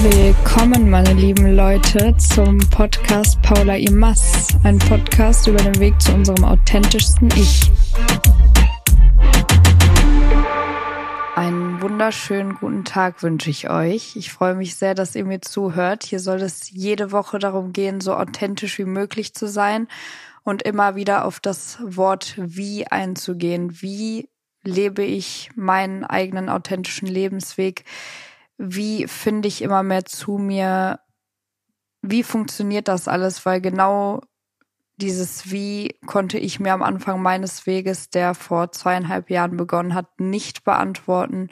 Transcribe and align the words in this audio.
Willkommen, 0.00 0.90
meine 0.90 1.12
lieben 1.12 1.56
Leute, 1.56 2.16
zum 2.18 2.58
Podcast 2.70 3.42
Paula 3.42 3.74
Imas, 3.74 4.46
ein 4.62 4.78
Podcast 4.78 5.48
über 5.48 5.58
den 5.58 5.76
Weg 5.80 6.00
zu 6.00 6.12
unserem 6.12 6.44
authentischsten 6.44 7.28
Ich. 7.34 7.72
Einen 11.34 11.82
wunderschönen 11.82 12.54
guten 12.54 12.84
Tag 12.84 13.24
wünsche 13.24 13.50
ich 13.50 13.70
euch. 13.70 14.14
Ich 14.14 14.30
freue 14.30 14.54
mich 14.54 14.76
sehr, 14.76 14.94
dass 14.94 15.16
ihr 15.16 15.24
mir 15.24 15.40
zuhört. 15.40 16.04
Hier 16.04 16.20
soll 16.20 16.42
es 16.42 16.70
jede 16.70 17.10
Woche 17.10 17.40
darum 17.40 17.72
gehen, 17.72 18.00
so 18.00 18.14
authentisch 18.14 18.78
wie 18.78 18.84
möglich 18.84 19.34
zu 19.34 19.48
sein 19.48 19.88
und 20.44 20.62
immer 20.62 20.94
wieder 20.94 21.24
auf 21.24 21.40
das 21.40 21.78
Wort 21.82 22.34
wie 22.36 22.86
einzugehen. 22.86 23.82
Wie 23.82 24.28
lebe 24.62 25.02
ich 25.02 25.50
meinen 25.56 26.04
eigenen 26.04 26.48
authentischen 26.48 27.08
Lebensweg? 27.08 27.84
Wie 28.58 29.06
finde 29.06 29.48
ich 29.48 29.62
immer 29.62 29.82
mehr 29.82 30.04
zu 30.04 30.36
mir? 30.38 31.00
Wie 32.02 32.22
funktioniert 32.22 32.88
das 32.88 33.08
alles? 33.08 33.46
Weil 33.46 33.60
genau 33.60 34.20
dieses 34.96 35.50
Wie 35.50 35.96
konnte 36.06 36.38
ich 36.38 36.58
mir 36.58 36.72
am 36.72 36.82
Anfang 36.82 37.22
meines 37.22 37.66
Weges, 37.66 38.10
der 38.10 38.34
vor 38.34 38.72
zweieinhalb 38.72 39.30
Jahren 39.30 39.56
begonnen 39.56 39.94
hat, 39.94 40.18
nicht 40.18 40.64
beantworten. 40.64 41.48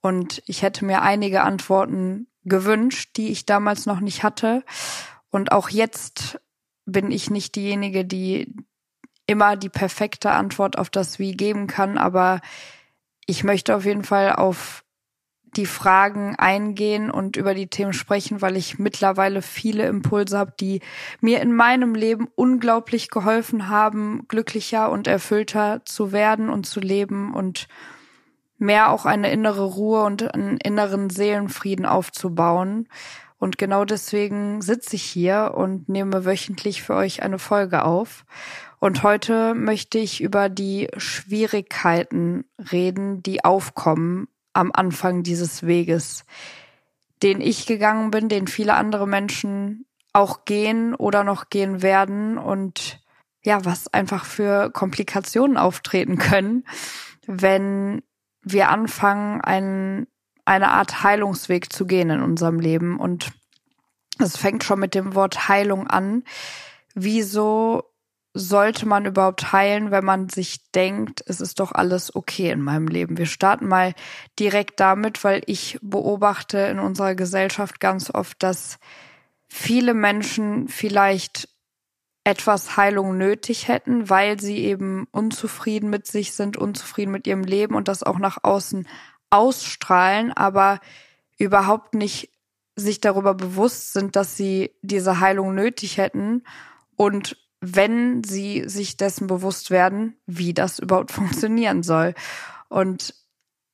Und 0.00 0.42
ich 0.46 0.62
hätte 0.62 0.84
mir 0.84 1.02
einige 1.02 1.42
Antworten 1.42 2.26
gewünscht, 2.44 3.16
die 3.16 3.28
ich 3.28 3.46
damals 3.46 3.86
noch 3.86 4.00
nicht 4.00 4.22
hatte. 4.22 4.64
Und 5.30 5.52
auch 5.52 5.68
jetzt 5.68 6.40
bin 6.84 7.12
ich 7.12 7.30
nicht 7.30 7.54
diejenige, 7.54 8.04
die 8.04 8.54
immer 9.26 9.56
die 9.56 9.68
perfekte 9.68 10.32
Antwort 10.32 10.76
auf 10.76 10.90
das 10.90 11.20
Wie 11.20 11.32
geben 11.32 11.68
kann, 11.68 11.98
aber 11.98 12.40
ich 13.26 13.44
möchte 13.44 13.76
auf 13.76 13.84
jeden 13.84 14.02
Fall 14.02 14.32
auf 14.32 14.84
die 15.56 15.66
Fragen 15.66 16.36
eingehen 16.36 17.10
und 17.10 17.36
über 17.36 17.54
die 17.54 17.66
Themen 17.66 17.92
sprechen, 17.92 18.42
weil 18.42 18.56
ich 18.56 18.78
mittlerweile 18.78 19.42
viele 19.42 19.86
Impulse 19.86 20.38
habe, 20.38 20.52
die 20.58 20.80
mir 21.20 21.40
in 21.40 21.54
meinem 21.54 21.94
Leben 21.94 22.28
unglaublich 22.34 23.10
geholfen 23.10 23.68
haben, 23.68 24.26
glücklicher 24.28 24.90
und 24.90 25.06
erfüllter 25.06 25.82
zu 25.84 26.12
werden 26.12 26.48
und 26.48 26.66
zu 26.66 26.80
leben 26.80 27.34
und 27.34 27.68
mehr 28.58 28.90
auch 28.90 29.06
eine 29.06 29.32
innere 29.32 29.64
Ruhe 29.64 30.04
und 30.04 30.34
einen 30.34 30.58
inneren 30.58 31.10
Seelenfrieden 31.10 31.86
aufzubauen. 31.86 32.88
Und 33.38 33.56
genau 33.56 33.86
deswegen 33.86 34.60
sitze 34.60 34.96
ich 34.96 35.02
hier 35.02 35.54
und 35.56 35.88
nehme 35.88 36.26
wöchentlich 36.26 36.82
für 36.82 36.94
euch 36.94 37.22
eine 37.22 37.38
Folge 37.38 37.84
auf. 37.84 38.26
Und 38.80 39.02
heute 39.02 39.54
möchte 39.54 39.98
ich 39.98 40.20
über 40.20 40.48
die 40.48 40.88
Schwierigkeiten 40.96 42.44
reden, 42.70 43.22
die 43.22 43.44
aufkommen 43.44 44.28
am 44.52 44.70
Anfang 44.72 45.22
dieses 45.22 45.66
Weges, 45.66 46.24
den 47.22 47.40
ich 47.40 47.66
gegangen 47.66 48.10
bin, 48.10 48.28
den 48.28 48.46
viele 48.46 48.74
andere 48.74 49.06
Menschen 49.06 49.86
auch 50.12 50.44
gehen 50.44 50.94
oder 50.94 51.24
noch 51.24 51.50
gehen 51.50 51.82
werden 51.82 52.38
und 52.38 53.00
ja, 53.42 53.64
was 53.64 53.92
einfach 53.92 54.24
für 54.24 54.70
Komplikationen 54.70 55.56
auftreten 55.56 56.18
können, 56.18 56.64
wenn 57.26 58.02
wir 58.42 58.70
anfangen, 58.70 59.40
einen, 59.40 60.06
eine 60.44 60.70
Art 60.70 61.02
Heilungsweg 61.02 61.72
zu 61.72 61.86
gehen 61.86 62.10
in 62.10 62.22
unserem 62.22 62.60
Leben. 62.60 62.98
Und 62.98 63.32
es 64.18 64.36
fängt 64.36 64.64
schon 64.64 64.80
mit 64.80 64.94
dem 64.94 65.14
Wort 65.14 65.48
Heilung 65.48 65.86
an. 65.86 66.24
Wieso 66.94 67.89
sollte 68.32 68.86
man 68.86 69.06
überhaupt 69.06 69.52
heilen, 69.52 69.90
wenn 69.90 70.04
man 70.04 70.28
sich 70.28 70.70
denkt, 70.70 71.22
es 71.26 71.40
ist 71.40 71.58
doch 71.58 71.72
alles 71.72 72.14
okay 72.14 72.50
in 72.50 72.62
meinem 72.62 72.86
Leben? 72.86 73.18
Wir 73.18 73.26
starten 73.26 73.66
mal 73.66 73.94
direkt 74.38 74.78
damit, 74.78 75.24
weil 75.24 75.42
ich 75.46 75.78
beobachte 75.82 76.58
in 76.58 76.78
unserer 76.78 77.14
Gesellschaft 77.14 77.80
ganz 77.80 78.10
oft, 78.12 78.42
dass 78.42 78.78
viele 79.48 79.94
Menschen 79.94 80.68
vielleicht 80.68 81.48
etwas 82.22 82.76
Heilung 82.76 83.18
nötig 83.18 83.66
hätten, 83.66 84.08
weil 84.10 84.38
sie 84.40 84.58
eben 84.58 85.08
unzufrieden 85.10 85.90
mit 85.90 86.06
sich 86.06 86.34
sind, 86.34 86.56
unzufrieden 86.56 87.10
mit 87.10 87.26
ihrem 87.26 87.42
Leben 87.42 87.74
und 87.74 87.88
das 87.88 88.02
auch 88.02 88.18
nach 88.18 88.38
außen 88.42 88.86
ausstrahlen, 89.30 90.32
aber 90.32 90.80
überhaupt 91.38 91.94
nicht 91.94 92.30
sich 92.76 93.00
darüber 93.00 93.34
bewusst 93.34 93.92
sind, 93.92 94.16
dass 94.16 94.36
sie 94.36 94.70
diese 94.82 95.20
Heilung 95.20 95.54
nötig 95.54 95.96
hätten 95.96 96.44
und 96.96 97.36
wenn 97.60 98.24
sie 98.24 98.68
sich 98.68 98.96
dessen 98.96 99.26
bewusst 99.26 99.70
werden, 99.70 100.16
wie 100.26 100.54
das 100.54 100.78
überhaupt 100.78 101.10
funktionieren 101.12 101.82
soll. 101.82 102.14
Und 102.68 103.14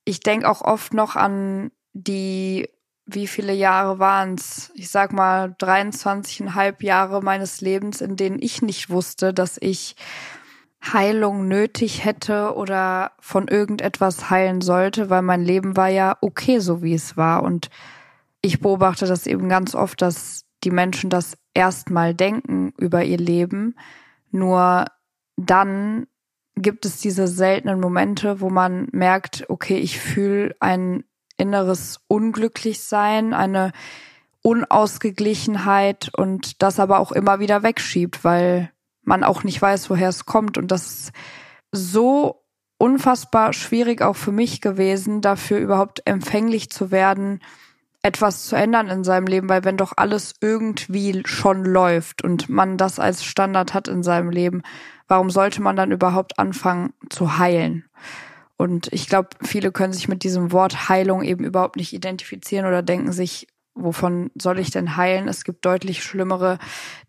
ich 0.04 0.20
denke 0.20 0.48
auch 0.48 0.62
oft 0.62 0.94
noch 0.94 1.16
an 1.16 1.70
die, 1.92 2.68
wie 3.06 3.26
viele 3.26 3.52
Jahre 3.52 3.98
waren 3.98 4.34
es? 4.34 4.72
Ich 4.74 4.90
sag 4.90 5.12
mal 5.12 5.54
23,5 5.60 6.82
Jahre 6.84 7.22
meines 7.22 7.60
Lebens, 7.60 8.00
in 8.00 8.16
denen 8.16 8.40
ich 8.40 8.62
nicht 8.62 8.90
wusste, 8.90 9.32
dass 9.32 9.56
ich 9.60 9.96
Heilung 10.92 11.48
nötig 11.48 12.04
hätte 12.04 12.54
oder 12.54 13.12
von 13.20 13.48
irgendetwas 13.48 14.30
heilen 14.30 14.60
sollte, 14.60 15.10
weil 15.10 15.22
mein 15.22 15.44
Leben 15.44 15.76
war 15.76 15.88
ja 15.88 16.16
okay, 16.20 16.58
so 16.58 16.82
wie 16.82 16.94
es 16.94 17.16
war. 17.16 17.42
Und 17.42 17.70
ich 18.40 18.60
beobachte 18.60 19.06
das 19.06 19.26
eben 19.26 19.48
ganz 19.48 19.74
oft, 19.74 20.02
dass 20.02 20.45
die 20.66 20.70
Menschen 20.72 21.08
das 21.08 21.38
erstmal 21.54 22.12
denken 22.12 22.74
über 22.76 23.04
ihr 23.04 23.18
Leben. 23.18 23.76
Nur 24.32 24.86
dann 25.36 26.08
gibt 26.56 26.84
es 26.84 27.00
diese 27.00 27.28
seltenen 27.28 27.80
Momente, 27.80 28.40
wo 28.40 28.50
man 28.50 28.88
merkt, 28.90 29.48
okay, 29.48 29.78
ich 29.78 30.00
fühle 30.00 30.56
ein 30.58 31.04
inneres 31.36 32.00
Unglücklichsein, 32.08 33.32
eine 33.32 33.72
Unausgeglichenheit 34.42 36.10
und 36.16 36.62
das 36.62 36.80
aber 36.80 36.98
auch 36.98 37.12
immer 37.12 37.38
wieder 37.38 37.62
wegschiebt, 37.62 38.24
weil 38.24 38.72
man 39.02 39.22
auch 39.22 39.44
nicht 39.44 39.62
weiß, 39.62 39.88
woher 39.88 40.08
es 40.08 40.26
kommt. 40.26 40.58
Und 40.58 40.72
das 40.72 40.86
ist 40.86 41.12
so 41.70 42.42
unfassbar 42.76 43.52
schwierig 43.52 44.02
auch 44.02 44.16
für 44.16 44.32
mich 44.32 44.60
gewesen, 44.60 45.20
dafür 45.20 45.58
überhaupt 45.58 46.02
empfänglich 46.06 46.70
zu 46.70 46.90
werden, 46.90 47.40
etwas 48.06 48.46
zu 48.46 48.54
ändern 48.54 48.88
in 48.88 49.02
seinem 49.02 49.26
Leben, 49.26 49.48
weil 49.48 49.64
wenn 49.64 49.76
doch 49.76 49.92
alles 49.96 50.34
irgendwie 50.40 51.22
schon 51.26 51.64
läuft 51.64 52.22
und 52.22 52.48
man 52.48 52.76
das 52.76 53.00
als 53.00 53.24
Standard 53.24 53.74
hat 53.74 53.88
in 53.88 54.04
seinem 54.04 54.30
Leben, 54.30 54.62
warum 55.08 55.28
sollte 55.28 55.60
man 55.60 55.74
dann 55.74 55.90
überhaupt 55.90 56.38
anfangen 56.38 56.92
zu 57.10 57.38
heilen? 57.38 57.84
Und 58.56 58.92
ich 58.92 59.08
glaube, 59.08 59.30
viele 59.42 59.72
können 59.72 59.92
sich 59.92 60.06
mit 60.06 60.22
diesem 60.22 60.52
Wort 60.52 60.88
Heilung 60.88 61.22
eben 61.22 61.44
überhaupt 61.44 61.74
nicht 61.74 61.92
identifizieren 61.92 62.64
oder 62.64 62.80
denken 62.80 63.10
sich, 63.10 63.48
wovon 63.74 64.30
soll 64.40 64.60
ich 64.60 64.70
denn 64.70 64.96
heilen? 64.96 65.26
Es 65.26 65.42
gibt 65.42 65.64
deutlich 65.64 66.04
schlimmere 66.04 66.58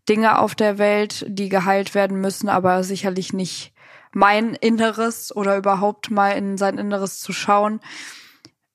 Dinge 0.09 0.39
auf 0.39 0.55
der 0.55 0.79
Welt, 0.79 1.27
die 1.29 1.47
geheilt 1.47 1.93
werden 1.93 2.19
müssen, 2.19 2.49
aber 2.49 2.83
sicherlich 2.83 3.33
nicht 3.33 3.71
mein 4.13 4.55
Inneres 4.55 5.33
oder 5.33 5.57
überhaupt 5.57 6.09
mal 6.09 6.31
in 6.31 6.57
sein 6.57 6.79
Inneres 6.79 7.19
zu 7.19 7.33
schauen. 7.33 7.81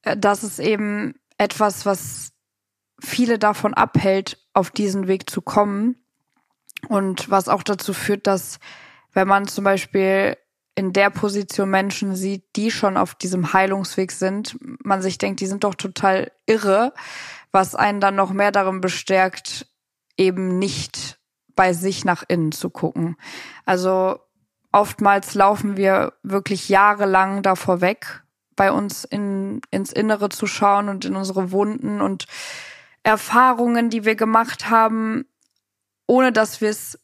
Äh, 0.03 0.17
das 0.17 0.45
ist 0.45 0.61
eben 0.61 1.15
etwas, 1.43 1.85
was 1.85 2.33
viele 3.01 3.39
davon 3.39 3.75
abhält, 3.75 4.39
auf 4.55 4.71
diesen 4.71 5.09
Weg 5.09 5.29
zu 5.29 5.43
kommen. 5.43 5.97
Und 6.89 7.31
was 7.31 7.49
auch 7.49 7.63
dazu 7.63 7.95
führt, 7.95 8.27
dass 8.27 8.59
wenn 9.13 9.29
man 9.29 9.47
zum 9.47 9.65
Beispiel 9.65 10.37
in 10.75 10.93
der 10.93 11.11
Position 11.11 11.71
Menschen 11.71 12.17
sieht, 12.17 12.57
die 12.57 12.71
schon 12.71 12.97
auf 12.97 13.15
diesem 13.15 13.53
Heilungsweg 13.53 14.11
sind, 14.11 14.57
man 14.83 15.03
sich 15.03 15.19
denkt, 15.19 15.41
die 15.41 15.47
sind 15.47 15.65
doch 15.65 15.75
total 15.75 16.33
irre, 16.47 16.95
was 17.51 17.75
einen 17.75 18.01
dann 18.01 18.17
noch 18.17 18.33
mehr 18.33 18.53
darin 18.53 18.81
bestärkt, 18.81 19.67
eben 20.17 20.59
nicht 20.59 21.21
bei 21.55 21.75
sich 21.75 22.05
nach 22.05 22.25
innen 22.27 22.53
zu 22.53 22.71
gucken. 22.71 23.17
Also 23.67 24.19
oftmals 24.73 25.35
laufen 25.35 25.77
wir 25.77 26.15
wirklich 26.23 26.69
jahrelang 26.69 27.43
davor 27.43 27.81
weg, 27.83 28.23
bei 28.57 28.73
uns 28.73 29.05
in, 29.05 29.61
ins 29.71 29.93
Innere 29.93 30.29
zu 30.29 30.47
schauen 30.47 30.89
und 30.89 31.05
in 31.05 31.17
unsere 31.17 31.53
Wunden 31.53 32.01
und 32.01 32.27
Erfahrungen, 33.03 33.91
die 33.91 34.05
wir 34.05 34.15
gemacht 34.15 34.71
haben, 34.71 35.25
ohne 36.07 36.33
dass 36.33 36.61
wir 36.61 36.71
es 36.71 36.99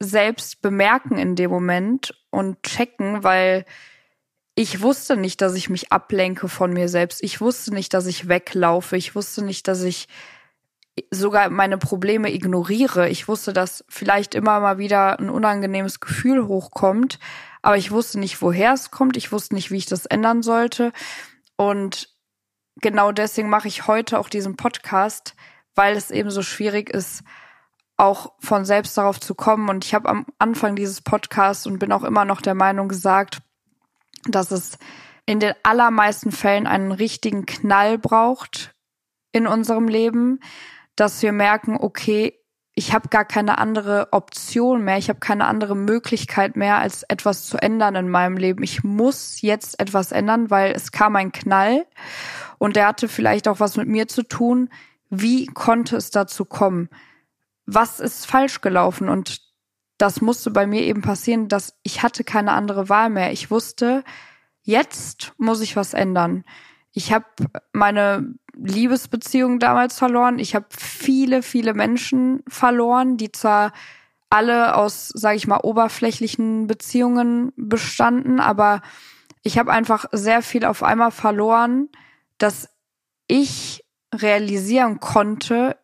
selbst 0.00 0.60
bemerken 0.60 1.18
in 1.18 1.36
dem 1.36 1.50
Moment 1.50 2.14
und 2.30 2.62
checken, 2.62 3.22
weil 3.22 3.64
ich 4.54 4.80
wusste 4.80 5.16
nicht, 5.16 5.42
dass 5.42 5.54
ich 5.54 5.68
mich 5.68 5.92
ablenke 5.92 6.48
von 6.48 6.72
mir 6.72 6.88
selbst. 6.88 7.22
Ich 7.22 7.40
wusste 7.40 7.74
nicht, 7.74 7.92
dass 7.92 8.06
ich 8.06 8.28
weglaufe. 8.28 8.96
Ich 8.96 9.14
wusste 9.14 9.44
nicht, 9.44 9.68
dass 9.68 9.82
ich 9.82 10.08
sogar 11.10 11.50
meine 11.50 11.76
Probleme 11.76 12.32
ignoriere. 12.32 13.08
Ich 13.10 13.28
wusste, 13.28 13.52
dass 13.52 13.84
vielleicht 13.88 14.34
immer 14.34 14.60
mal 14.60 14.78
wieder 14.78 15.18
ein 15.20 15.28
unangenehmes 15.28 16.00
Gefühl 16.00 16.46
hochkommt, 16.46 17.18
aber 17.66 17.76
ich 17.76 17.90
wusste 17.90 18.20
nicht, 18.20 18.40
woher 18.42 18.74
es 18.74 18.92
kommt. 18.92 19.16
Ich 19.16 19.32
wusste 19.32 19.56
nicht, 19.56 19.72
wie 19.72 19.76
ich 19.78 19.86
das 19.86 20.06
ändern 20.06 20.44
sollte. 20.44 20.92
Und 21.56 22.14
genau 22.76 23.10
deswegen 23.10 23.50
mache 23.50 23.66
ich 23.66 23.88
heute 23.88 24.20
auch 24.20 24.28
diesen 24.28 24.54
Podcast, 24.54 25.34
weil 25.74 25.96
es 25.96 26.12
eben 26.12 26.30
so 26.30 26.42
schwierig 26.42 26.88
ist, 26.88 27.24
auch 27.96 28.34
von 28.38 28.64
selbst 28.64 28.96
darauf 28.96 29.18
zu 29.18 29.34
kommen. 29.34 29.68
Und 29.68 29.84
ich 29.84 29.94
habe 29.94 30.08
am 30.08 30.26
Anfang 30.38 30.76
dieses 30.76 31.00
Podcasts 31.00 31.66
und 31.66 31.80
bin 31.80 31.90
auch 31.90 32.04
immer 32.04 32.24
noch 32.24 32.40
der 32.40 32.54
Meinung 32.54 32.86
gesagt, 32.86 33.42
dass 34.28 34.52
es 34.52 34.78
in 35.26 35.40
den 35.40 35.54
allermeisten 35.64 36.30
Fällen 36.30 36.68
einen 36.68 36.92
richtigen 36.92 37.46
Knall 37.46 37.98
braucht 37.98 38.76
in 39.32 39.48
unserem 39.48 39.88
Leben, 39.88 40.38
dass 40.94 41.20
wir 41.20 41.32
merken, 41.32 41.76
okay, 41.76 42.38
ich 42.78 42.92
habe 42.92 43.08
gar 43.08 43.24
keine 43.24 43.56
andere 43.56 44.08
Option 44.12 44.84
mehr, 44.84 44.98
ich 44.98 45.08
habe 45.08 45.18
keine 45.18 45.46
andere 45.46 45.74
Möglichkeit 45.74 46.56
mehr, 46.56 46.76
als 46.76 47.04
etwas 47.04 47.46
zu 47.46 47.56
ändern 47.56 47.94
in 47.96 48.10
meinem 48.10 48.36
Leben. 48.36 48.62
Ich 48.62 48.84
muss 48.84 49.40
jetzt 49.40 49.80
etwas 49.80 50.12
ändern, 50.12 50.50
weil 50.50 50.72
es 50.72 50.92
kam 50.92 51.16
ein 51.16 51.32
Knall 51.32 51.86
und 52.58 52.76
der 52.76 52.86
hatte 52.86 53.08
vielleicht 53.08 53.48
auch 53.48 53.60
was 53.60 53.78
mit 53.78 53.88
mir 53.88 54.08
zu 54.08 54.22
tun. 54.22 54.68
Wie 55.08 55.46
konnte 55.46 55.96
es 55.96 56.10
dazu 56.10 56.44
kommen? 56.44 56.90
Was 57.64 57.98
ist 57.98 58.26
falsch 58.26 58.60
gelaufen? 58.60 59.08
Und 59.08 59.40
das 59.96 60.20
musste 60.20 60.50
bei 60.50 60.66
mir 60.66 60.82
eben 60.82 61.00
passieren, 61.00 61.48
dass 61.48 61.78
ich 61.82 62.02
hatte 62.02 62.24
keine 62.24 62.52
andere 62.52 62.90
Wahl 62.90 63.08
mehr. 63.08 63.32
Ich 63.32 63.50
wusste, 63.50 64.04
jetzt 64.60 65.32
muss 65.38 65.62
ich 65.62 65.76
was 65.76 65.94
ändern. 65.94 66.44
Ich 66.92 67.10
habe 67.10 67.24
meine 67.72 68.34
Liebesbeziehung 68.56 69.58
damals 69.58 69.98
verloren. 69.98 70.38
Ich 70.38 70.54
habe 70.54 70.66
viele, 70.70 71.42
viele 71.42 71.74
Menschen 71.74 72.42
verloren, 72.48 73.16
die 73.16 73.32
zwar 73.32 73.72
alle 74.30 74.74
aus, 74.74 75.08
sage 75.08 75.36
ich 75.36 75.46
mal, 75.46 75.60
oberflächlichen 75.62 76.66
Beziehungen 76.66 77.52
bestanden, 77.56 78.40
aber 78.40 78.82
ich 79.42 79.58
habe 79.58 79.72
einfach 79.72 80.06
sehr 80.10 80.42
viel 80.42 80.64
auf 80.64 80.82
einmal 80.82 81.12
verloren, 81.12 81.88
dass 82.38 82.68
ich 83.28 83.84
realisieren 84.12 85.00
konnte, 85.00 85.76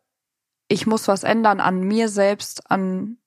ich 0.68 0.86
muss 0.86 1.06
was 1.06 1.22
ändern 1.22 1.60
an 1.60 1.80
mir 1.80 2.08
selbst, 2.08 2.70
an 2.70 3.18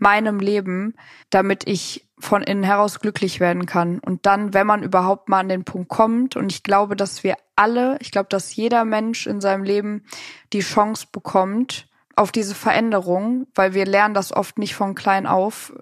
meinem 0.00 0.40
Leben, 0.40 0.94
damit 1.30 1.66
ich 1.66 2.06
von 2.18 2.42
innen 2.42 2.62
heraus 2.62 3.00
glücklich 3.00 3.40
werden 3.40 3.66
kann. 3.66 3.98
Und 3.98 4.26
dann, 4.26 4.52
wenn 4.54 4.66
man 4.66 4.82
überhaupt 4.82 5.28
mal 5.28 5.40
an 5.40 5.48
den 5.48 5.64
Punkt 5.64 5.88
kommt, 5.88 6.36
und 6.36 6.52
ich 6.52 6.62
glaube, 6.62 6.96
dass 6.96 7.24
wir 7.24 7.36
alle, 7.56 7.96
ich 8.00 8.10
glaube, 8.10 8.28
dass 8.28 8.54
jeder 8.54 8.84
Mensch 8.84 9.26
in 9.26 9.40
seinem 9.40 9.64
Leben 9.64 10.04
die 10.52 10.60
Chance 10.60 11.06
bekommt 11.10 11.88
auf 12.16 12.32
diese 12.32 12.54
Veränderung, 12.54 13.46
weil 13.54 13.72
wir 13.74 13.86
lernen 13.86 14.14
das 14.14 14.32
oft 14.32 14.58
nicht 14.58 14.74
von 14.74 14.94
klein 14.94 15.26
auf, 15.26 15.72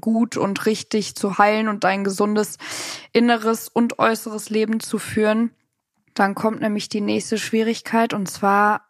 gut 0.00 0.36
und 0.36 0.66
richtig 0.66 1.16
zu 1.16 1.38
heilen 1.38 1.68
und 1.68 1.84
ein 1.84 2.04
gesundes 2.04 2.58
inneres 3.12 3.68
und 3.68 3.98
äußeres 3.98 4.50
Leben 4.50 4.80
zu 4.80 4.98
führen. 4.98 5.50
Dann 6.14 6.34
kommt 6.34 6.60
nämlich 6.60 6.88
die 6.88 7.02
nächste 7.02 7.36
Schwierigkeit 7.36 8.14
und 8.14 8.26
zwar 8.26 8.85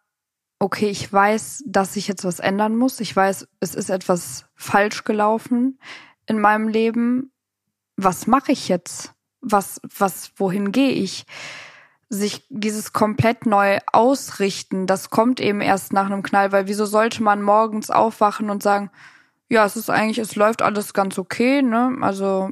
okay, 0.59 0.89
ich 0.89 1.11
weiß, 1.11 1.63
dass 1.65 1.95
ich 1.95 2.07
jetzt 2.07 2.25
was 2.25 2.39
ändern 2.39 2.75
muss. 2.75 2.99
Ich 2.99 3.15
weiß, 3.15 3.47
es 3.59 3.75
ist 3.75 3.89
etwas 3.89 4.45
falsch 4.55 5.03
gelaufen 5.03 5.79
in 6.25 6.39
meinem 6.39 6.67
Leben. 6.67 7.31
Was 7.95 8.27
mache 8.27 8.51
ich 8.51 8.67
jetzt? 8.67 9.13
Was, 9.41 9.79
was, 9.97 10.31
wohin 10.35 10.71
gehe 10.71 10.91
ich? 10.91 11.25
Sich 12.09 12.45
dieses 12.49 12.93
komplett 12.93 13.45
neu 13.45 13.79
ausrichten, 13.91 14.87
das 14.87 15.09
kommt 15.09 15.39
eben 15.39 15.61
erst 15.61 15.93
nach 15.93 16.05
einem 16.05 16.23
Knall, 16.23 16.51
weil 16.51 16.67
wieso 16.67 16.85
sollte 16.85 17.21
man 17.21 17.41
morgens 17.41 17.89
aufwachen 17.91 18.49
und 18.49 18.63
sagen, 18.63 18.89
ja, 19.49 19.65
es 19.65 19.75
ist 19.75 19.89
eigentlich, 19.89 20.17
es 20.17 20.35
läuft 20.35 20.61
alles 20.61 20.93
ganz 20.93 21.17
okay, 21.17 21.61
ne? 21.61 21.97
Also, 22.01 22.51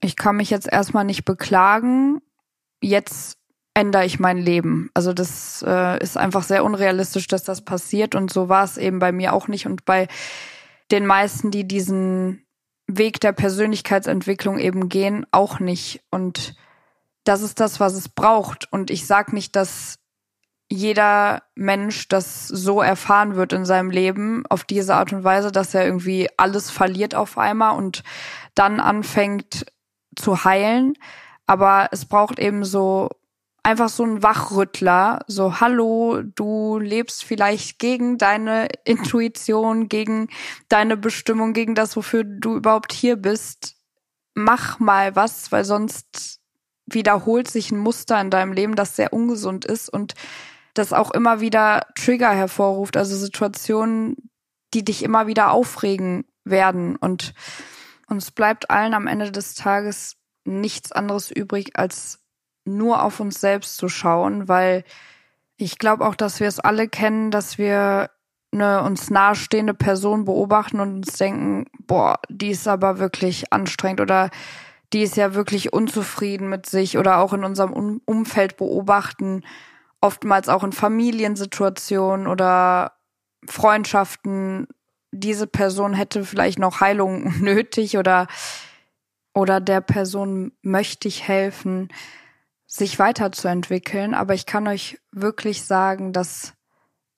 ich 0.00 0.16
kann 0.16 0.36
mich 0.36 0.50
jetzt 0.50 0.68
erstmal 0.70 1.04
nicht 1.04 1.24
beklagen. 1.24 2.20
Jetzt 2.80 3.38
ändere 3.76 4.06
ich 4.06 4.18
mein 4.18 4.38
Leben. 4.38 4.90
Also 4.94 5.12
das 5.12 5.62
äh, 5.66 6.02
ist 6.02 6.16
einfach 6.16 6.42
sehr 6.42 6.64
unrealistisch, 6.64 7.26
dass 7.26 7.44
das 7.44 7.62
passiert 7.62 8.14
und 8.14 8.32
so 8.32 8.48
war 8.48 8.64
es 8.64 8.78
eben 8.78 8.98
bei 8.98 9.12
mir 9.12 9.34
auch 9.34 9.48
nicht 9.48 9.66
und 9.66 9.84
bei 9.84 10.08
den 10.90 11.04
meisten, 11.04 11.50
die 11.50 11.68
diesen 11.68 12.46
Weg 12.86 13.20
der 13.20 13.32
Persönlichkeitsentwicklung 13.32 14.58
eben 14.58 14.88
gehen, 14.88 15.26
auch 15.30 15.60
nicht. 15.60 16.02
Und 16.10 16.54
das 17.24 17.42
ist 17.42 17.60
das, 17.60 17.78
was 17.78 17.92
es 17.92 18.08
braucht. 18.08 18.72
Und 18.72 18.90
ich 18.90 19.06
sage 19.06 19.34
nicht, 19.34 19.56
dass 19.56 19.98
jeder 20.70 21.42
Mensch 21.54 22.08
das 22.08 22.48
so 22.48 22.80
erfahren 22.80 23.36
wird 23.36 23.52
in 23.52 23.66
seinem 23.66 23.90
Leben 23.90 24.44
auf 24.48 24.64
diese 24.64 24.94
Art 24.94 25.12
und 25.12 25.22
Weise, 25.22 25.52
dass 25.52 25.74
er 25.74 25.84
irgendwie 25.84 26.28
alles 26.38 26.70
verliert 26.70 27.14
auf 27.14 27.36
einmal 27.36 27.76
und 27.76 28.04
dann 28.54 28.80
anfängt 28.80 29.66
zu 30.14 30.44
heilen. 30.44 30.94
Aber 31.46 31.88
es 31.90 32.06
braucht 32.06 32.38
eben 32.38 32.64
so 32.64 33.10
einfach 33.66 33.88
so 33.88 34.04
ein 34.04 34.22
Wachrüttler, 34.22 35.24
so 35.26 35.58
hallo, 35.58 36.22
du 36.22 36.78
lebst 36.78 37.24
vielleicht 37.24 37.80
gegen 37.80 38.16
deine 38.16 38.68
Intuition, 38.84 39.88
gegen 39.88 40.28
deine 40.68 40.96
Bestimmung, 40.96 41.52
gegen 41.52 41.74
das, 41.74 41.96
wofür 41.96 42.22
du 42.22 42.54
überhaupt 42.54 42.92
hier 42.92 43.16
bist. 43.16 43.74
Mach 44.34 44.78
mal 44.78 45.16
was, 45.16 45.50
weil 45.50 45.64
sonst 45.64 46.38
wiederholt 46.86 47.48
sich 47.48 47.72
ein 47.72 47.78
Muster 47.78 48.20
in 48.20 48.30
deinem 48.30 48.52
Leben, 48.52 48.76
das 48.76 48.94
sehr 48.94 49.12
ungesund 49.12 49.64
ist 49.64 49.88
und 49.88 50.14
das 50.74 50.92
auch 50.92 51.10
immer 51.10 51.40
wieder 51.40 51.88
Trigger 51.96 52.30
hervorruft, 52.30 52.96
also 52.96 53.16
Situationen, 53.16 54.30
die 54.74 54.84
dich 54.84 55.02
immer 55.02 55.26
wieder 55.26 55.50
aufregen 55.50 56.24
werden 56.44 56.94
und 56.94 57.34
uns 58.06 58.30
bleibt 58.30 58.70
allen 58.70 58.94
am 58.94 59.08
Ende 59.08 59.32
des 59.32 59.56
Tages 59.56 60.18
nichts 60.44 60.92
anderes 60.92 61.32
übrig, 61.32 61.76
als 61.76 62.20
nur 62.66 63.02
auf 63.02 63.20
uns 63.20 63.40
selbst 63.40 63.76
zu 63.76 63.88
schauen, 63.88 64.48
weil 64.48 64.84
ich 65.56 65.78
glaube 65.78 66.06
auch, 66.06 66.14
dass 66.14 66.40
wir 66.40 66.48
es 66.48 66.60
alle 66.60 66.88
kennen, 66.88 67.30
dass 67.30 67.58
wir 67.58 68.10
eine 68.52 68.82
uns 68.82 69.10
nahestehende 69.10 69.74
Person 69.74 70.24
beobachten 70.24 70.80
und 70.80 70.96
uns 70.96 71.12
denken, 71.18 71.66
boah, 71.86 72.20
die 72.28 72.50
ist 72.50 72.68
aber 72.68 72.98
wirklich 72.98 73.52
anstrengend 73.52 74.00
oder 74.00 74.30
die 74.92 75.02
ist 75.02 75.16
ja 75.16 75.34
wirklich 75.34 75.72
unzufrieden 75.72 76.48
mit 76.48 76.66
sich 76.66 76.96
oder 76.96 77.18
auch 77.18 77.32
in 77.32 77.44
unserem 77.44 78.00
Umfeld 78.04 78.56
beobachten, 78.56 79.42
oftmals 80.00 80.48
auch 80.48 80.62
in 80.62 80.72
Familiensituationen 80.72 82.26
oder 82.26 82.92
Freundschaften, 83.48 84.68
diese 85.10 85.46
Person 85.46 85.94
hätte 85.94 86.24
vielleicht 86.24 86.58
noch 86.58 86.80
Heilung 86.80 87.34
nötig 87.40 87.98
oder 87.98 88.26
oder 89.34 89.60
der 89.60 89.82
Person 89.82 90.52
möchte 90.62 91.08
ich 91.08 91.28
helfen 91.28 91.88
sich 92.66 92.98
weiterzuentwickeln. 92.98 94.14
Aber 94.14 94.34
ich 94.34 94.46
kann 94.46 94.66
euch 94.68 94.98
wirklich 95.12 95.64
sagen, 95.64 96.12
dass 96.12 96.54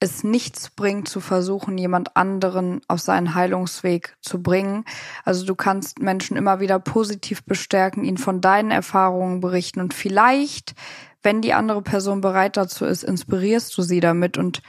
es 0.00 0.22
nichts 0.22 0.70
bringt, 0.70 1.08
zu 1.08 1.20
versuchen, 1.20 1.76
jemand 1.76 2.16
anderen 2.16 2.80
auf 2.86 3.00
seinen 3.00 3.34
Heilungsweg 3.34 4.16
zu 4.20 4.42
bringen. 4.42 4.84
Also 5.24 5.44
du 5.44 5.54
kannst 5.56 5.98
Menschen 5.98 6.36
immer 6.36 6.60
wieder 6.60 6.78
positiv 6.78 7.44
bestärken, 7.44 8.04
ihnen 8.04 8.18
von 8.18 8.40
deinen 8.40 8.70
Erfahrungen 8.70 9.40
berichten 9.40 9.80
und 9.80 9.94
vielleicht, 9.94 10.74
wenn 11.22 11.42
die 11.42 11.52
andere 11.52 11.82
Person 11.82 12.20
bereit 12.20 12.56
dazu 12.56 12.84
ist, 12.84 13.02
inspirierst 13.02 13.76
du 13.76 13.82
sie 13.82 13.98
damit 13.98 14.38
und, 14.38 14.62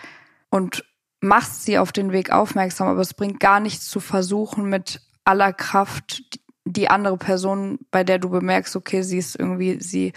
und 0.50 0.84
machst 1.22 1.64
sie 1.64 1.78
auf 1.78 1.92
den 1.92 2.12
Weg 2.12 2.32
aufmerksam. 2.32 2.88
Aber 2.88 3.02
es 3.02 3.14
bringt 3.14 3.40
gar 3.40 3.60
nichts 3.60 3.88
zu 3.88 4.00
versuchen, 4.00 4.68
mit 4.68 5.02
aller 5.26 5.54
Kraft 5.54 6.24
die 6.66 6.90
andere 6.90 7.18
Person, 7.18 7.80
bei 7.92 8.04
der 8.04 8.18
du 8.18 8.30
bemerkst, 8.30 8.76
okay, 8.76 9.04
sie 9.04 9.20
ist 9.20 9.38
irgendwie, 9.38 9.80
sie 9.80 10.14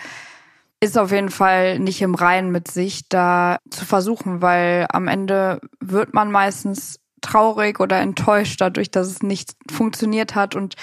ist 0.82 0.98
auf 0.98 1.12
jeden 1.12 1.30
Fall 1.30 1.78
nicht 1.78 2.02
im 2.02 2.16
Reinen 2.16 2.50
mit 2.50 2.68
sich, 2.68 3.08
da 3.08 3.58
zu 3.70 3.84
versuchen, 3.84 4.42
weil 4.42 4.86
am 4.90 5.06
Ende 5.06 5.60
wird 5.78 6.12
man 6.12 6.32
meistens 6.32 6.98
traurig 7.20 7.78
oder 7.78 8.00
enttäuscht 8.00 8.60
dadurch, 8.60 8.90
dass 8.90 9.06
es 9.06 9.22
nicht 9.22 9.52
funktioniert 9.70 10.34
hat. 10.34 10.56
Und 10.56 10.74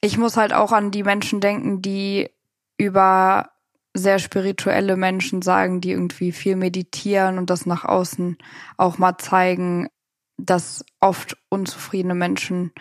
ich 0.00 0.18
muss 0.18 0.36
halt 0.36 0.52
auch 0.52 0.72
an 0.72 0.90
die 0.90 1.04
Menschen 1.04 1.40
denken, 1.40 1.80
die 1.80 2.28
über 2.76 3.50
sehr 3.94 4.18
spirituelle 4.18 4.96
Menschen 4.96 5.42
sagen, 5.42 5.80
die 5.80 5.92
irgendwie 5.92 6.32
viel 6.32 6.56
meditieren 6.56 7.38
und 7.38 7.50
das 7.50 7.66
nach 7.66 7.84
außen 7.84 8.36
auch 8.78 8.98
mal 8.98 9.16
zeigen, 9.16 9.90
dass 10.38 10.84
oft 10.98 11.36
unzufriedene 11.50 12.16
Menschen 12.16 12.72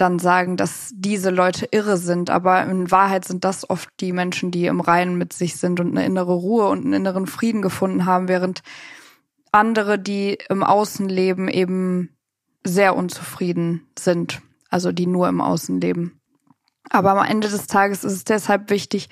dann 0.00 0.18
sagen, 0.18 0.56
dass 0.56 0.90
diese 0.94 1.30
Leute 1.30 1.68
irre 1.70 1.96
sind, 1.96 2.30
aber 2.30 2.64
in 2.64 2.90
Wahrheit 2.90 3.24
sind 3.24 3.44
das 3.44 3.68
oft 3.68 3.88
die 4.00 4.12
Menschen, 4.12 4.50
die 4.50 4.66
im 4.66 4.80
Reinen 4.80 5.18
mit 5.18 5.32
sich 5.32 5.56
sind 5.56 5.80
und 5.80 5.90
eine 5.90 6.06
innere 6.06 6.32
Ruhe 6.32 6.68
und 6.68 6.84
einen 6.84 6.94
inneren 6.94 7.26
Frieden 7.26 7.62
gefunden 7.62 8.06
haben, 8.06 8.28
während 8.28 8.62
andere, 9.52 9.98
die 9.98 10.38
im 10.48 10.62
Außen 10.62 11.08
leben, 11.08 11.48
eben 11.48 12.16
sehr 12.64 12.96
unzufrieden 12.96 13.86
sind, 13.98 14.40
also 14.70 14.92
die 14.92 15.06
nur 15.06 15.28
im 15.28 15.40
Außen 15.40 15.80
leben. 15.80 16.20
Aber 16.90 17.12
am 17.12 17.26
Ende 17.26 17.48
des 17.48 17.66
Tages 17.66 18.04
ist 18.04 18.12
es 18.12 18.24
deshalb 18.24 18.70
wichtig, 18.70 19.08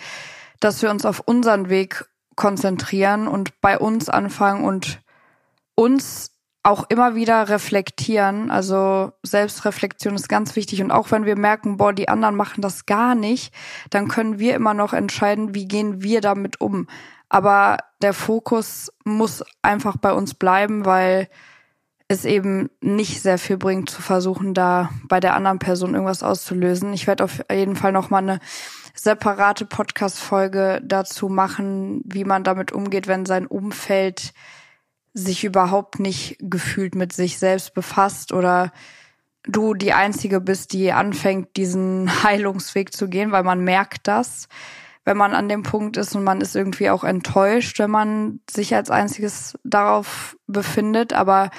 dass 0.60 0.82
wir 0.82 0.90
uns 0.90 1.04
auf 1.04 1.20
unseren 1.20 1.68
Weg 1.68 2.06
konzentrieren 2.34 3.28
und 3.28 3.60
bei 3.60 3.78
uns 3.78 4.08
anfangen 4.08 4.64
und 4.64 5.00
uns 5.74 6.35
auch 6.66 6.84
immer 6.88 7.14
wieder 7.14 7.48
reflektieren. 7.48 8.50
Also 8.50 9.12
Selbstreflexion 9.22 10.16
ist 10.16 10.28
ganz 10.28 10.56
wichtig. 10.56 10.82
Und 10.82 10.90
auch 10.90 11.12
wenn 11.12 11.24
wir 11.24 11.36
merken, 11.36 11.76
boah, 11.76 11.92
die 11.92 12.08
anderen 12.08 12.34
machen 12.34 12.60
das 12.60 12.86
gar 12.86 13.14
nicht, 13.14 13.54
dann 13.90 14.08
können 14.08 14.40
wir 14.40 14.56
immer 14.56 14.74
noch 14.74 14.92
entscheiden, 14.92 15.54
wie 15.54 15.68
gehen 15.68 16.02
wir 16.02 16.20
damit 16.20 16.60
um. 16.60 16.88
Aber 17.28 17.78
der 18.02 18.12
Fokus 18.12 18.92
muss 19.04 19.44
einfach 19.62 19.96
bei 19.96 20.12
uns 20.12 20.34
bleiben, 20.34 20.84
weil 20.84 21.28
es 22.08 22.24
eben 22.24 22.68
nicht 22.80 23.22
sehr 23.22 23.38
viel 23.38 23.58
bringt, 23.58 23.88
zu 23.88 24.02
versuchen, 24.02 24.52
da 24.52 24.90
bei 25.04 25.20
der 25.20 25.34
anderen 25.34 25.60
Person 25.60 25.94
irgendwas 25.94 26.24
auszulösen. 26.24 26.92
Ich 26.92 27.06
werde 27.06 27.22
auf 27.22 27.44
jeden 27.48 27.76
Fall 27.76 27.92
noch 27.92 28.10
mal 28.10 28.18
eine 28.18 28.40
separate 28.92 29.66
Podcast-Folge 29.66 30.82
dazu 30.84 31.28
machen, 31.28 32.02
wie 32.04 32.24
man 32.24 32.42
damit 32.42 32.72
umgeht, 32.72 33.06
wenn 33.06 33.24
sein 33.24 33.46
Umfeld 33.46 34.32
sich 35.16 35.44
überhaupt 35.44 35.98
nicht 35.98 36.36
gefühlt 36.40 36.94
mit 36.94 37.12
sich 37.12 37.38
selbst 37.38 37.72
befasst 37.72 38.32
oder 38.32 38.70
du 39.48 39.72
die 39.72 39.94
Einzige 39.94 40.42
bist, 40.42 40.74
die 40.74 40.92
anfängt, 40.92 41.56
diesen 41.56 42.10
Heilungsweg 42.22 42.92
zu 42.92 43.08
gehen, 43.08 43.32
weil 43.32 43.42
man 43.42 43.64
merkt 43.64 44.06
das, 44.06 44.48
wenn 45.04 45.16
man 45.16 45.34
an 45.34 45.48
dem 45.48 45.62
Punkt 45.62 45.96
ist 45.96 46.14
und 46.14 46.22
man 46.22 46.40
ist 46.40 46.54
irgendwie 46.54 46.90
auch 46.90 47.02
enttäuscht, 47.02 47.78
wenn 47.78 47.90
man 47.90 48.40
sich 48.50 48.74
als 48.74 48.90
einziges 48.90 49.58
darauf 49.64 50.36
befindet, 50.46 51.14
aber 51.14 51.50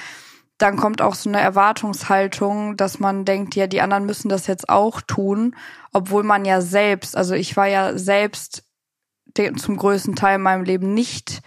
dann 0.59 0.75
kommt 0.75 1.01
auch 1.01 1.15
so 1.15 1.29
eine 1.29 1.39
Erwartungshaltung, 1.39 2.77
dass 2.77 2.99
man 2.99 3.25
denkt, 3.25 3.55
ja, 3.55 3.67
die 3.67 3.81
anderen 3.81 4.05
müssen 4.05 4.29
das 4.29 4.47
jetzt 4.47 4.69
auch 4.69 5.01
tun, 5.01 5.55
obwohl 5.93 6.23
man 6.23 6.45
ja 6.45 6.61
selbst, 6.61 7.15
also 7.15 7.33
ich 7.33 7.57
war 7.57 7.67
ja 7.67 7.97
selbst 7.97 8.63
zum 9.57 9.77
größten 9.77 10.15
Teil 10.15 10.35
in 10.35 10.41
meinem 10.41 10.63
Leben 10.63 10.93
nicht 10.95 11.41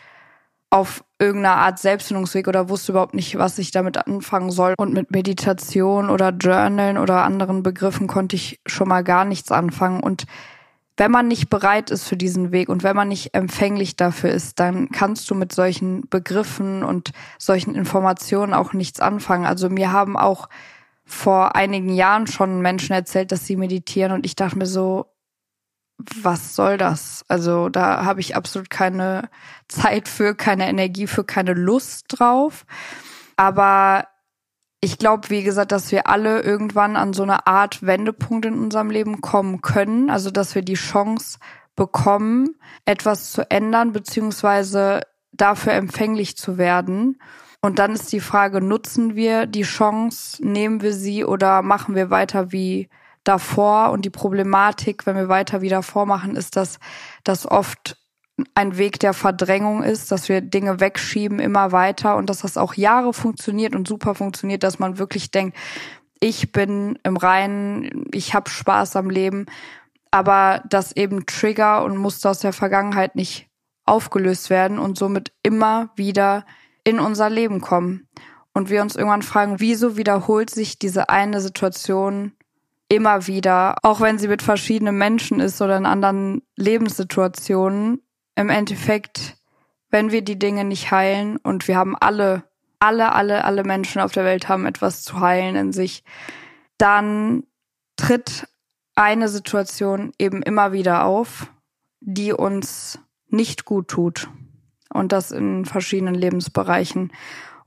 auf 0.71 1.05
irgendeiner 1.21 1.57
Art 1.57 1.79
Selbstfindungsweg 1.79 2.49
oder 2.49 2.69
wusste 2.69 2.93
überhaupt 2.93 3.15
nicht, 3.15 3.39
was 3.39 3.59
ich 3.59 3.71
damit 3.71 3.99
anfangen 3.99 4.51
soll. 4.51 4.75
Und 4.79 4.95
mit 4.95 5.11
Meditation 5.11 6.09
oder 6.09 6.31
Journalen 6.31 6.97
oder 6.97 7.25
anderen 7.25 7.63
Begriffen 7.63 8.07
konnte 8.07 8.37
ich 8.37 8.61
schon 8.67 8.89
mal 8.89 9.05
gar 9.05 9.27
nichts 9.27 9.53
anfangen. 9.53 10.03
Und 10.03 10.25
wenn 10.97 11.11
man 11.11 11.29
nicht 11.29 11.51
bereit 11.51 11.91
ist 11.91 12.05
für 12.05 12.17
diesen 12.17 12.53
Weg 12.53 12.69
und 12.69 12.83
wenn 12.83 12.97
man 12.97 13.09
nicht 13.09 13.35
empfänglich 13.35 13.97
dafür 13.97 14.31
ist, 14.31 14.59
dann 14.61 14.91
kannst 14.91 15.31
du 15.31 15.35
mit 15.35 15.53
solchen 15.53 16.09
Begriffen 16.09 16.83
und 16.83 17.13
solchen 17.39 17.75
Informationen 17.75 18.55
auch 18.55 18.73
nichts 18.73 19.01
anfangen. 19.01 19.47
Also 19.47 19.69
mir 19.69 19.93
haben 19.93 20.17
auch 20.17 20.49
vor 21.05 21.57
einigen 21.57 21.91
Jahren 21.91 22.27
schon 22.27 22.61
Menschen 22.61 22.93
erzählt, 22.93 23.33
dass 23.33 23.47
sie 23.47 23.57
meditieren 23.57 24.13
und 24.13 24.25
ich 24.25 24.37
dachte 24.37 24.59
mir 24.59 24.67
so, 24.67 25.07
was 26.23 26.55
soll 26.55 26.77
das? 26.77 27.25
Also 27.29 27.69
da 27.69 28.05
habe 28.05 28.21
ich 28.21 28.37
absolut 28.37 28.71
keine 28.71 29.29
Zeit 29.69 30.09
für, 30.09 30.35
keine 30.35 30.69
Energie 30.69 31.07
für, 31.07 31.25
keine 31.25 31.55
Lust 31.55 32.07
drauf. 32.09 32.67
Aber 33.37 34.07
ich 34.81 34.99
glaube, 34.99 35.31
wie 35.31 35.43
gesagt, 35.43 35.73
dass 35.73 35.93
wir 35.93 36.07
alle 36.07 36.41
irgendwann 36.41 36.97
an 36.97 37.13
so 37.13 37.23
eine 37.23 37.47
Art 37.47 37.85
Wendepunkt 37.85 38.47
in 38.47 38.59
unserem 38.59 38.91
Leben 38.91 39.21
kommen 39.21 39.61
können. 39.61 40.11
Also, 40.11 40.31
dass 40.31 40.55
wir 40.55 40.63
die 40.63 40.75
Chance 40.75 41.39
bekommen, 41.77 42.57
etwas 42.85 43.31
zu 43.31 43.51
ändern, 43.51 43.93
beziehungsweise 43.93 45.03
dafür 45.33 45.75
empfänglich 45.75 46.37
zu 46.37 46.59
werden. 46.59 47.19
Und 47.63 47.79
dann 47.79 47.93
ist 47.93 48.11
die 48.13 48.21
Frage, 48.21 48.63
nutzen 48.63 49.15
wir 49.15 49.47
die 49.47 49.63
Chance, 49.63 50.45
nehmen 50.45 50.81
wir 50.81 50.95
sie 50.95 51.25
oder 51.25 51.63
machen 51.63 51.95
wir 51.95 52.11
weiter 52.11 52.53
wie 52.53 52.89
davor? 53.31 53.91
Und 53.91 54.05
die 54.05 54.11
Problematik, 54.11 55.07
wenn 55.07 55.17
wir 55.17 55.29
weiter 55.29 55.63
wie 55.63 55.69
davor 55.69 56.07
machen, 56.07 56.37
ist, 56.37 56.57
dass 56.57 56.79
das 57.25 57.47
oft 57.47 57.97
ein 58.55 58.79
Weg 58.79 58.99
der 59.01 59.13
Verdrängung 59.13 59.83
ist, 59.83 60.11
dass 60.11 60.29
wir 60.29 60.41
Dinge 60.41 60.81
wegschieben 60.81 61.39
immer 61.39 61.73
weiter 61.73 62.17
und 62.17 62.31
dass 62.31 62.41
das 62.41 62.57
auch 62.57 62.75
Jahre 62.75 63.13
funktioniert 63.13 63.75
und 63.75 63.87
super 63.87 64.15
funktioniert, 64.15 64.63
dass 64.63 64.79
man 64.79 64.99
wirklich 64.99 65.31
denkt, 65.31 65.57
ich 66.21 66.53
bin 66.53 66.99
im 67.03 67.17
Reinen, 67.17 68.07
ich 68.13 68.35
habe 68.35 68.51
Spaß 68.51 68.97
am 68.97 69.11
Leben, 69.11 69.47
aber 70.11 70.63
dass 70.69 70.97
eben 70.97 71.27
Trigger 71.27 71.85
und 71.85 71.97
Muster 71.97 72.31
aus 72.31 72.41
der 72.41 72.53
Vergangenheit 72.53 73.15
nicht 73.17 73.49
aufgelöst 73.87 74.51
werden 74.51 74.79
und 74.79 74.99
somit 74.99 75.33
immer 75.43 75.91
wieder 75.97 76.45
in 76.85 76.99
unser 76.99 77.31
Leben 77.31 77.61
kommen. 77.61 78.09
Und 78.53 78.69
wir 78.69 78.83
uns 78.83 78.97
irgendwann 78.97 79.23
fragen, 79.23 79.61
wieso 79.61 79.97
wiederholt 79.97 80.51
sich 80.51 80.79
diese 80.79 81.09
eine 81.09 81.41
Situation 81.41 82.33
immer 82.91 83.29
wieder, 83.29 83.77
auch 83.83 84.01
wenn 84.01 84.19
sie 84.19 84.29
mit 84.29 84.43
verschiedenen 84.43 84.99
Menschen 84.99 85.41
ist 85.41 85.63
oder 85.63 85.79
in 85.79 85.87
anderen 85.87 86.43
Lebenssituationen, 86.57 88.03
im 88.35 88.51
Endeffekt, 88.51 89.37
wenn 89.91 90.11
wir 90.11 90.23
die 90.23 90.39
Dinge 90.39 90.65
nicht 90.65 90.91
heilen 90.91 91.37
und 91.37 91.69
wir 91.69 91.77
haben 91.77 91.97
alle, 91.97 92.43
alle, 92.81 93.13
alle, 93.13 93.45
alle 93.45 93.63
Menschen 93.63 94.01
auf 94.01 94.13
der 94.13 94.25
Welt 94.25 94.49
haben 94.49 94.67
etwas 94.67 95.05
zu 95.05 95.21
heilen 95.21 95.55
in 95.55 95.73
sich, 95.73 96.03
dann 96.79 97.45
tritt 97.97 98.49
eine 98.97 99.29
Situation 99.29 100.13
eben 100.19 100.43
immer 100.43 100.73
wieder 100.73 101.05
auf, 101.05 101.53
die 102.01 102.33
uns 102.33 102.99
nicht 103.29 103.65
gut 103.65 103.87
tut. 103.87 104.29
Und 104.93 105.13
das 105.13 105.31
in 105.31 105.65
verschiedenen 105.65 106.17
Lebensbereichen. 106.17 107.13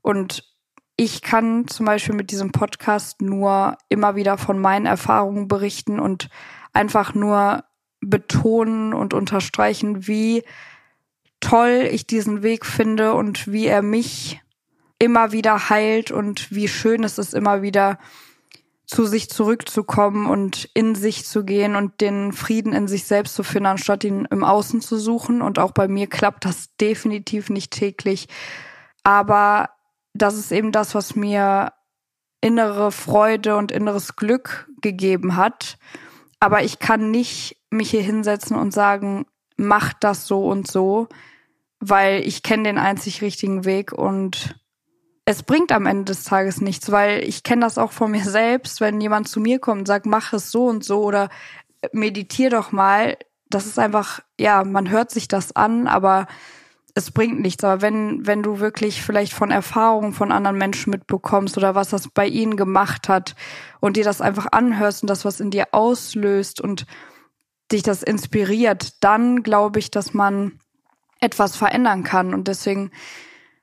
Und 0.01 0.52
ich 0.95 1.21
kann 1.21 1.67
zum 1.67 1.85
Beispiel 1.85 2.15
mit 2.15 2.31
diesem 2.31 2.51
Podcast 2.51 3.21
nur 3.21 3.77
immer 3.89 4.15
wieder 4.15 4.37
von 4.37 4.59
meinen 4.59 4.85
Erfahrungen 4.85 5.47
berichten 5.47 5.99
und 5.99 6.29
einfach 6.71 7.13
nur 7.13 7.63
betonen 7.99 8.93
und 8.93 9.13
unterstreichen, 9.13 10.07
wie 10.07 10.43
toll 11.39 11.87
ich 11.91 12.05
diesen 12.05 12.43
Weg 12.43 12.65
finde 12.65 13.15
und 13.15 13.51
wie 13.51 13.65
er 13.65 13.81
mich 13.81 14.41
immer 14.99 15.31
wieder 15.31 15.69
heilt 15.69 16.11
und 16.11 16.51
wie 16.51 16.67
schön 16.67 17.03
es 17.03 17.17
ist, 17.17 17.33
immer 17.33 17.61
wieder 17.61 17.99
zu 18.85 19.05
sich 19.05 19.29
zurückzukommen 19.29 20.27
und 20.27 20.69
in 20.73 20.93
sich 20.93 21.25
zu 21.25 21.43
gehen 21.43 21.75
und 21.75 21.99
den 21.99 22.31
Frieden 22.31 22.73
in 22.73 22.87
sich 22.87 23.05
selbst 23.05 23.33
zu 23.33 23.43
finden, 23.43 23.65
anstatt 23.65 24.03
ihn 24.03 24.27
im 24.29 24.43
Außen 24.43 24.81
zu 24.81 24.97
suchen. 24.97 25.41
Und 25.41 25.57
auch 25.57 25.71
bei 25.71 25.87
mir 25.87 26.07
klappt 26.07 26.45
das 26.45 26.75
definitiv 26.79 27.49
nicht 27.49 27.71
täglich. 27.71 28.27
Aber 29.03 29.69
das 30.13 30.35
ist 30.35 30.51
eben 30.51 30.71
das, 30.71 30.95
was 30.95 31.15
mir 31.15 31.73
innere 32.41 32.91
Freude 32.91 33.55
und 33.55 33.71
inneres 33.71 34.15
Glück 34.15 34.69
gegeben 34.81 35.35
hat. 35.35 35.77
Aber 36.39 36.63
ich 36.63 36.79
kann 36.79 37.09
nicht 37.09 37.57
mich 37.69 37.91
hier 37.91 38.01
hinsetzen 38.01 38.57
und 38.57 38.73
sagen, 38.73 39.25
mach 39.55 39.93
das 39.93 40.27
so 40.27 40.45
und 40.45 40.69
so, 40.69 41.07
weil 41.79 42.21
ich 42.27 42.43
kenne 42.43 42.63
den 42.63 42.77
einzig 42.77 43.21
richtigen 43.21 43.65
Weg 43.65 43.93
und 43.93 44.59
es 45.25 45.43
bringt 45.43 45.71
am 45.71 45.85
Ende 45.85 46.05
des 46.05 46.25
Tages 46.25 46.59
nichts, 46.59 46.91
weil 46.91 47.23
ich 47.23 47.43
kenne 47.43 47.61
das 47.61 47.77
auch 47.77 47.93
von 47.93 48.11
mir 48.11 48.23
selbst, 48.23 48.81
wenn 48.81 48.99
jemand 48.99 49.29
zu 49.29 49.39
mir 49.39 49.59
kommt 49.59 49.79
und 49.79 49.85
sagt, 49.87 50.05
mach 50.05 50.33
es 50.33 50.51
so 50.51 50.65
und 50.65 50.83
so 50.83 51.01
oder 51.03 51.29
meditier 51.93 52.49
doch 52.49 52.71
mal. 52.71 53.17
Das 53.49 53.65
ist 53.65 53.79
einfach, 53.79 54.19
ja, 54.37 54.63
man 54.63 54.89
hört 54.89 55.11
sich 55.11 55.27
das 55.27 55.55
an, 55.55 55.87
aber 55.87 56.27
es 56.95 57.11
bringt 57.11 57.39
nichts. 57.39 57.63
Aber 57.63 57.81
wenn, 57.81 58.25
wenn 58.25 58.43
du 58.43 58.59
wirklich 58.59 59.01
vielleicht 59.01 59.33
von 59.33 59.51
Erfahrungen 59.51 60.13
von 60.13 60.31
anderen 60.31 60.57
Menschen 60.57 60.91
mitbekommst 60.91 61.57
oder 61.57 61.75
was 61.75 61.89
das 61.89 62.07
bei 62.09 62.27
ihnen 62.27 62.55
gemacht 62.55 63.09
hat 63.09 63.35
und 63.79 63.97
dir 63.97 64.03
das 64.03 64.21
einfach 64.21 64.47
anhörst 64.51 65.03
und 65.03 65.09
das 65.09 65.25
was 65.25 65.39
in 65.39 65.51
dir 65.51 65.67
auslöst 65.71 66.61
und 66.61 66.85
dich 67.71 67.83
das 67.83 68.03
inspiriert, 68.03 69.03
dann 69.03 69.43
glaube 69.43 69.79
ich, 69.79 69.89
dass 69.89 70.13
man 70.13 70.59
etwas 71.19 71.55
verändern 71.55 72.03
kann. 72.03 72.33
Und 72.33 72.47
deswegen 72.47 72.91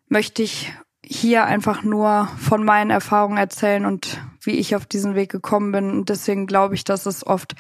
möchte 0.09 0.43
ich 0.43 0.73
hier 1.05 1.45
einfach 1.45 1.83
nur 1.83 2.29
von 2.39 2.65
meinen 2.65 2.91
Erfahrungen 2.91 3.39
erzählen 3.39 3.87
und 3.87 4.21
wie 4.43 4.53
ich 4.53 4.75
auf 4.75 4.87
diesen 4.87 5.15
Weg 5.15 5.31
gekommen 5.31 5.73
bin. 5.73 5.91
Und 5.91 6.09
deswegen 6.09 6.47
glaube 6.47 6.75
ich, 6.75 6.85
dass 6.85 7.07
es 7.07 7.27
oft 7.27 7.55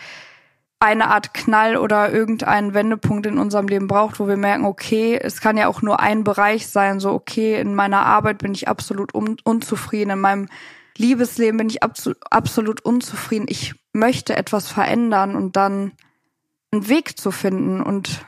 eine 0.81 1.09
Art 1.09 1.35
Knall 1.35 1.77
oder 1.77 2.11
irgendeinen 2.11 2.73
Wendepunkt 2.75 3.27
in 3.27 3.39
unserem 3.39 3.69
Leben 3.69 3.87
braucht, 3.87 4.19
wo 4.19 4.27
wir 4.27 4.39
merken, 4.39 4.65
okay, 4.65 5.19
es 5.23 5.41
kann 5.41 5.59
ja 5.59 5.69
auch 5.69 5.83
nur 5.83 6.01
ein 6.01 6.25
Bereich 6.25 6.69
sein, 6.69 7.01
so 7.01 7.13
okay, 7.13 7.61
in 7.61 7.75
meiner 7.75 8.07
Arbeit 8.07 8.39
bin 8.39 8.53
ich 8.53 8.67
absolut 8.67 9.15
un 9.15 9.37
unzufrieden, 9.45 10.11
in 10.11 10.21
meinem 10.21 10.49
Liebesleben 10.97 11.59
bin 11.59 11.69
ich 11.69 11.83
absolut, 11.83 12.19
absolut 12.31 12.81
unzufrieden. 12.83 13.47
Ich 13.49 13.75
möchte 13.93 14.37
etwas 14.37 14.69
verändern 14.69 15.37
und 15.37 15.57
dann 15.57 15.93
einen 16.73 16.89
Weg 16.89 17.19
zu 17.19 17.31
finden. 17.31 17.83
Und 17.83 18.27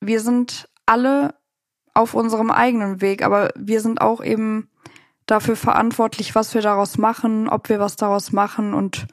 wir 0.00 0.20
sind 0.20 0.68
alle 0.86 1.34
auf 1.92 2.14
unserem 2.14 2.50
eigenen 2.50 3.00
Weg, 3.00 3.22
aber 3.22 3.50
wir 3.56 3.80
sind 3.80 4.00
auch 4.00 4.22
eben 4.22 4.68
dafür 5.26 5.56
verantwortlich, 5.56 6.34
was 6.34 6.54
wir 6.54 6.62
daraus 6.62 6.98
machen, 6.98 7.48
ob 7.48 7.68
wir 7.68 7.78
was 7.78 7.96
daraus 7.96 8.32
machen 8.32 8.74
und 8.74 9.06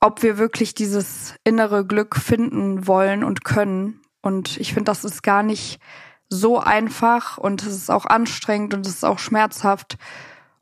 ob 0.00 0.22
wir 0.22 0.38
wirklich 0.38 0.74
dieses 0.74 1.34
innere 1.44 1.84
Glück 1.84 2.16
finden 2.16 2.86
wollen 2.86 3.24
und 3.24 3.44
können. 3.44 4.00
Und 4.20 4.56
ich 4.58 4.72
finde, 4.72 4.90
das 4.90 5.04
ist 5.04 5.22
gar 5.22 5.42
nicht 5.42 5.80
so 6.28 6.58
einfach 6.58 7.38
und 7.38 7.62
es 7.62 7.74
ist 7.74 7.90
auch 7.90 8.04
anstrengend 8.04 8.74
und 8.74 8.86
es 8.86 8.96
ist 8.96 9.04
auch 9.04 9.18
schmerzhaft. 9.18 9.96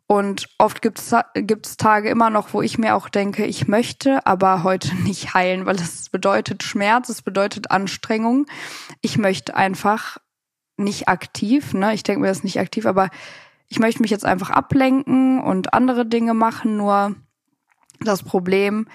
Und 0.09 0.49
oft 0.59 0.83
gibt 0.83 1.01
es 1.01 1.77
Tage 1.77 2.09
immer 2.09 2.31
noch, 2.31 2.55
wo 2.55 2.63
ich 2.63 2.79
mir 2.79 2.95
auch 2.95 3.09
denke, 3.09 3.45
ich 3.45 3.67
möchte 3.67 4.25
aber 4.25 4.63
heute 4.63 4.95
nicht 5.03 5.35
heilen, 5.35 5.67
weil 5.67 5.77
es 5.77 6.09
bedeutet 6.09 6.63
Schmerz, 6.63 7.09
es 7.09 7.23
bedeutet 7.23 7.71
Anstrengung. 7.71 8.47
Ich 9.01 9.19
möchte 9.19 9.57
einfach 9.57 10.19
nicht 10.77 11.09
aktiv, 11.09 11.75
ne? 11.75 11.95
Ich 11.95 12.03
denke 12.03 12.21
mir 12.21 12.29
das 12.29 12.45
nicht 12.45 12.61
aktiv, 12.61 12.87
aber 12.87 13.09
ich 13.69 13.79
möchte 13.79 14.03
mich 14.03 14.11
jetzt 14.11 14.25
einfach 14.25 14.51
ablenken 14.51 15.41
und 15.41 15.75
andere 15.75 16.07
Dinge 16.07 16.35
machen. 16.35 16.77
Nur 16.77 17.17
das 18.01 18.23
Problem, 18.23 18.87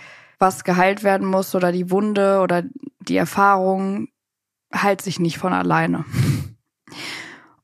was 0.41 0.63
geheilt 0.63 1.03
werden 1.03 1.27
muss 1.27 1.53
oder 1.55 1.71
die 1.71 1.91
Wunde 1.91 2.39
oder 2.41 2.63
die 2.99 3.15
Erfahrung, 3.15 4.09
heilt 4.73 5.01
sich 5.01 5.19
nicht 5.19 5.37
von 5.37 5.53
alleine. 5.53 6.03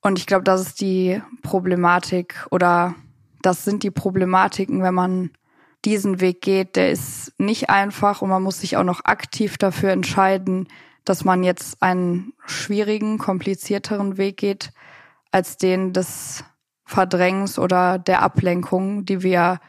Und 0.01 0.19
ich 0.19 0.27
glaube, 0.27 0.43
das 0.43 0.61
ist 0.61 0.79
die 0.79 1.21
Problematik 1.41 2.45
oder 2.51 2.95
das 3.41 3.65
sind 3.65 3.83
die 3.83 3.91
Problematiken, 3.91 4.83
wenn 4.83 4.93
man 4.93 5.31
diesen 5.85 6.21
Weg 6.21 6.41
geht. 6.41 6.75
Der 6.75 6.91
ist 6.91 7.33
nicht 7.37 7.69
einfach 7.69 8.21
und 8.21 8.29
man 8.29 8.43
muss 8.43 8.61
sich 8.61 8.77
auch 8.77 8.83
noch 8.83 9.05
aktiv 9.05 9.57
dafür 9.57 9.91
entscheiden, 9.91 10.67
dass 11.03 11.25
man 11.25 11.43
jetzt 11.43 11.81
einen 11.81 12.33
schwierigen, 12.45 13.17
komplizierteren 13.17 14.17
Weg 14.17 14.37
geht, 14.37 14.71
als 15.31 15.57
den 15.57 15.93
des 15.93 16.43
Verdrängens 16.85 17.59
oder 17.59 17.97
der 17.97 18.21
Ablenkung, 18.21 19.05
die 19.05 19.23
wir 19.23 19.59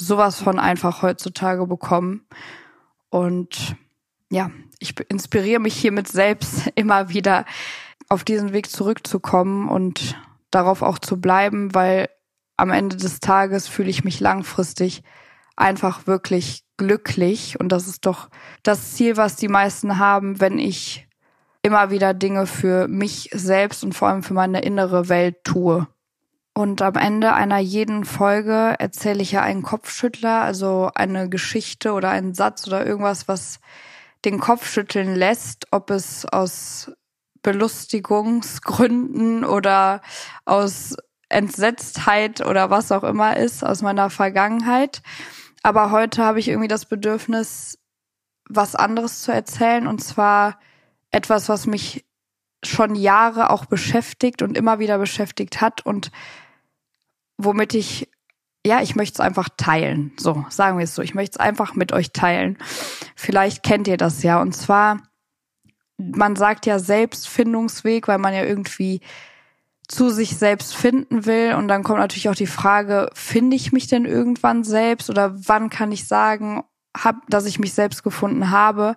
sowas 0.00 0.40
von 0.40 0.58
einfach 0.58 1.02
heutzutage 1.02 1.66
bekommen. 1.66 2.26
Und 3.10 3.76
ja, 4.30 4.50
ich 4.78 4.98
inspiriere 5.08 5.60
mich 5.60 5.74
hiermit 5.74 6.08
selbst 6.08 6.68
immer 6.74 7.10
wieder 7.10 7.44
auf 8.08 8.24
diesen 8.24 8.52
Weg 8.52 8.70
zurückzukommen 8.70 9.68
und 9.68 10.16
darauf 10.50 10.82
auch 10.82 10.98
zu 10.98 11.20
bleiben, 11.20 11.74
weil 11.74 12.08
am 12.56 12.70
Ende 12.70 12.96
des 12.96 13.20
Tages 13.20 13.68
fühle 13.68 13.90
ich 13.90 14.04
mich 14.04 14.20
langfristig 14.20 15.02
einfach 15.56 16.06
wirklich 16.06 16.64
glücklich. 16.76 17.58
Und 17.60 17.70
das 17.70 17.86
ist 17.86 18.06
doch 18.06 18.28
das 18.62 18.94
Ziel, 18.94 19.16
was 19.16 19.36
die 19.36 19.48
meisten 19.48 19.98
haben, 19.98 20.40
wenn 20.40 20.58
ich 20.58 21.06
immer 21.62 21.90
wieder 21.90 22.14
Dinge 22.14 22.46
für 22.46 22.88
mich 22.88 23.30
selbst 23.32 23.84
und 23.84 23.94
vor 23.94 24.08
allem 24.08 24.22
für 24.22 24.34
meine 24.34 24.62
innere 24.62 25.08
Welt 25.08 25.44
tue. 25.44 25.86
Und 26.60 26.82
am 26.82 26.96
Ende 26.96 27.32
einer 27.32 27.56
jeden 27.56 28.04
Folge 28.04 28.74
erzähle 28.78 29.22
ich 29.22 29.32
ja 29.32 29.40
einen 29.40 29.62
Kopfschüttler, 29.62 30.42
also 30.42 30.90
eine 30.94 31.30
Geschichte 31.30 31.94
oder 31.94 32.10
einen 32.10 32.34
Satz 32.34 32.66
oder 32.66 32.84
irgendwas, 32.84 33.28
was 33.28 33.60
den 34.26 34.40
Kopf 34.40 34.70
schütteln 34.70 35.14
lässt, 35.14 35.68
ob 35.70 35.88
es 35.88 36.26
aus 36.26 36.92
Belustigungsgründen 37.40 39.42
oder 39.42 40.02
aus 40.44 40.96
Entsetztheit 41.30 42.44
oder 42.44 42.68
was 42.68 42.92
auch 42.92 43.04
immer 43.04 43.38
ist, 43.38 43.64
aus 43.64 43.80
meiner 43.80 44.10
Vergangenheit. 44.10 45.00
Aber 45.62 45.90
heute 45.90 46.22
habe 46.22 46.40
ich 46.40 46.48
irgendwie 46.48 46.68
das 46.68 46.84
Bedürfnis, 46.84 47.78
was 48.50 48.74
anderes 48.74 49.22
zu 49.22 49.32
erzählen 49.32 49.86
und 49.86 50.04
zwar 50.04 50.58
etwas, 51.10 51.48
was 51.48 51.66
mich 51.66 52.04
schon 52.62 52.96
Jahre 52.96 53.48
auch 53.48 53.64
beschäftigt 53.64 54.42
und 54.42 54.58
immer 54.58 54.78
wieder 54.78 54.98
beschäftigt 54.98 55.62
hat 55.62 55.86
und 55.86 56.10
womit 57.44 57.74
ich, 57.74 58.08
ja, 58.64 58.80
ich 58.82 58.96
möchte 58.96 59.14
es 59.14 59.20
einfach 59.20 59.48
teilen. 59.56 60.12
So, 60.18 60.44
sagen 60.48 60.78
wir 60.78 60.84
es 60.84 60.94
so. 60.94 61.02
Ich 61.02 61.14
möchte 61.14 61.38
es 61.38 61.40
einfach 61.40 61.74
mit 61.74 61.92
euch 61.92 62.12
teilen. 62.12 62.58
Vielleicht 63.16 63.62
kennt 63.62 63.88
ihr 63.88 63.96
das 63.96 64.22
ja. 64.22 64.40
Und 64.40 64.54
zwar, 64.54 64.98
man 65.96 66.36
sagt 66.36 66.66
ja 66.66 66.78
Selbstfindungsweg, 66.78 68.08
weil 68.08 68.18
man 68.18 68.34
ja 68.34 68.44
irgendwie 68.44 69.00
zu 69.90 70.10
sich 70.10 70.36
selbst 70.36 70.76
finden 70.76 71.26
will. 71.26 71.54
Und 71.54 71.68
dann 71.68 71.82
kommt 71.82 71.98
natürlich 71.98 72.28
auch 72.28 72.34
die 72.34 72.46
Frage, 72.46 73.10
finde 73.12 73.56
ich 73.56 73.72
mich 73.72 73.88
denn 73.88 74.04
irgendwann 74.04 74.62
selbst 74.62 75.10
oder 75.10 75.34
wann 75.48 75.68
kann 75.68 75.90
ich 75.90 76.06
sagen, 76.06 76.62
hab, 76.96 77.16
dass 77.28 77.46
ich 77.46 77.58
mich 77.58 77.74
selbst 77.74 78.02
gefunden 78.02 78.50
habe? 78.50 78.94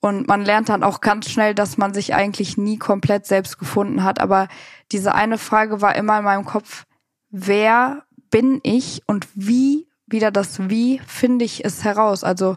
Und 0.00 0.28
man 0.28 0.44
lernt 0.44 0.68
dann 0.68 0.84
auch 0.84 1.00
ganz 1.00 1.28
schnell, 1.28 1.54
dass 1.54 1.76
man 1.76 1.92
sich 1.92 2.14
eigentlich 2.14 2.56
nie 2.56 2.78
komplett 2.78 3.26
selbst 3.26 3.58
gefunden 3.58 4.04
hat. 4.04 4.20
Aber 4.20 4.48
diese 4.92 5.14
eine 5.14 5.38
Frage 5.38 5.80
war 5.80 5.96
immer 5.96 6.18
in 6.18 6.24
meinem 6.24 6.44
Kopf, 6.44 6.84
wer 7.30 8.04
bin 8.30 8.60
ich 8.62 9.02
und 9.06 9.28
wie, 9.34 9.88
wieder 10.06 10.30
das 10.30 10.68
Wie 10.68 11.00
finde 11.06 11.44
ich 11.44 11.64
es 11.64 11.84
heraus? 11.84 12.24
Also, 12.24 12.56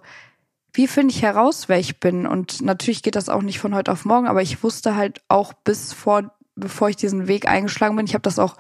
wie 0.74 0.88
finde 0.88 1.14
ich 1.14 1.22
heraus, 1.22 1.68
wer 1.68 1.80
ich 1.80 2.00
bin? 2.00 2.26
Und 2.26 2.62
natürlich 2.62 3.04
geht 3.04 3.16
das 3.16 3.30
auch 3.30 3.42
nicht 3.42 3.60
von 3.60 3.76
heute 3.76 3.92
auf 3.92 4.06
morgen, 4.06 4.28
aber 4.28 4.42
ich 4.42 4.64
wusste 4.64 4.96
halt 4.96 5.22
auch 5.28 5.54
bis 5.54 5.92
vor, 5.92 6.34
bevor 6.56 6.90
ich 6.90 6.96
diesen 6.96 7.28
Weg 7.28 7.48
eingeschlagen 7.48 7.96
bin, 7.96 8.06
ich 8.06 8.14
habe 8.14 8.22
das 8.22 8.40
auch 8.40 8.56